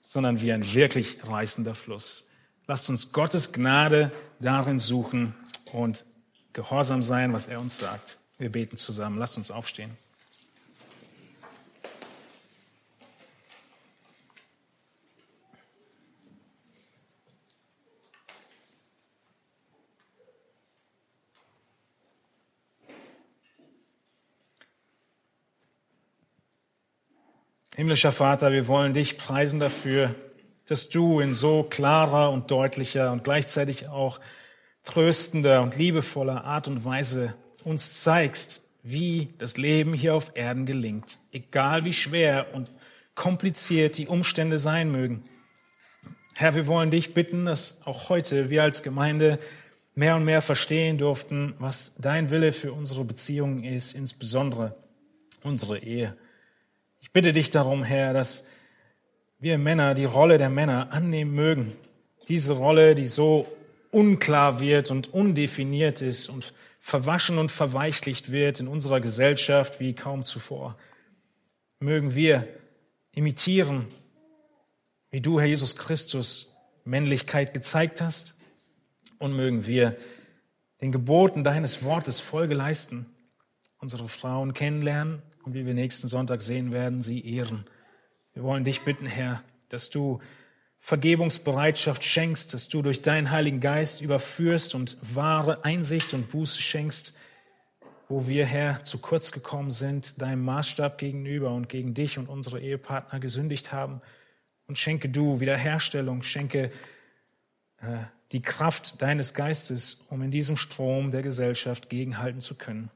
[0.00, 2.28] sondern wie ein wirklich reißender Fluss.
[2.66, 4.10] Lasst uns Gottes Gnade
[4.40, 5.34] darin suchen
[5.72, 6.04] und
[6.52, 8.18] gehorsam sein, was er uns sagt.
[8.36, 9.18] Wir beten zusammen.
[9.18, 9.96] Lasst uns aufstehen.
[27.74, 30.14] Himmlischer Vater, wir wollen dich preisen dafür,
[30.66, 34.20] dass du in so klarer und deutlicher und gleichzeitig auch
[34.84, 41.18] tröstender und liebevoller Art und Weise uns zeigst, wie das Leben hier auf Erden gelingt,
[41.30, 42.70] egal wie schwer und
[43.14, 45.22] kompliziert die Umstände sein mögen.
[46.34, 49.38] Herr, wir wollen dich bitten, dass auch heute wir als Gemeinde
[49.94, 54.74] mehr und mehr verstehen durften, was dein Wille für unsere Beziehungen ist, insbesondere
[55.42, 56.14] unsere Ehe.
[57.02, 58.46] Ich bitte dich darum, Herr, dass
[59.40, 61.76] wir Männer die Rolle der Männer annehmen mögen.
[62.28, 63.48] Diese Rolle, die so
[63.90, 70.22] unklar wird und undefiniert ist und verwaschen und verweichlicht wird in unserer Gesellschaft wie kaum
[70.22, 70.78] zuvor.
[71.80, 72.46] Mögen wir
[73.10, 73.88] imitieren,
[75.10, 78.36] wie du, Herr Jesus Christus, Männlichkeit gezeigt hast
[79.18, 79.96] und mögen wir
[80.80, 83.06] den Geboten deines Wortes Folge leisten,
[83.78, 87.64] unsere Frauen kennenlernen und wie wir nächsten Sonntag sehen werden, sie ehren.
[88.34, 90.20] Wir wollen dich bitten, Herr, dass du
[90.78, 97.14] Vergebungsbereitschaft schenkst, dass du durch deinen Heiligen Geist überführst und wahre Einsicht und Buße schenkst,
[98.08, 102.60] wo wir, Herr, zu kurz gekommen sind, deinem Maßstab gegenüber und gegen dich und unsere
[102.60, 104.00] Ehepartner gesündigt haben.
[104.66, 106.72] Und schenke du Wiederherstellung, schenke
[107.80, 107.98] äh,
[108.32, 112.90] die Kraft deines Geistes, um in diesem Strom der Gesellschaft gegenhalten zu können.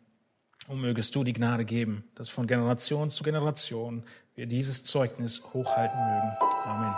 [0.69, 4.03] Und mögest du die Gnade geben, dass von Generation zu Generation
[4.35, 6.33] wir dieses Zeugnis hochhalten mögen.
[6.65, 6.95] Amen.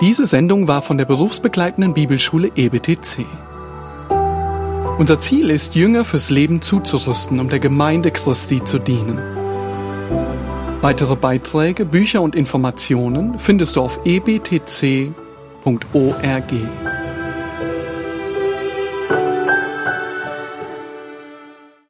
[0.00, 3.26] Diese Sendung war von der berufsbegleitenden Bibelschule EBTC.
[4.98, 9.18] Unser Ziel ist, Jünger fürs Leben zuzurüsten, um der Gemeinde Christi zu dienen.
[10.80, 15.12] Weitere Beiträge, Bücher und Informationen findest du auf ebtc.org.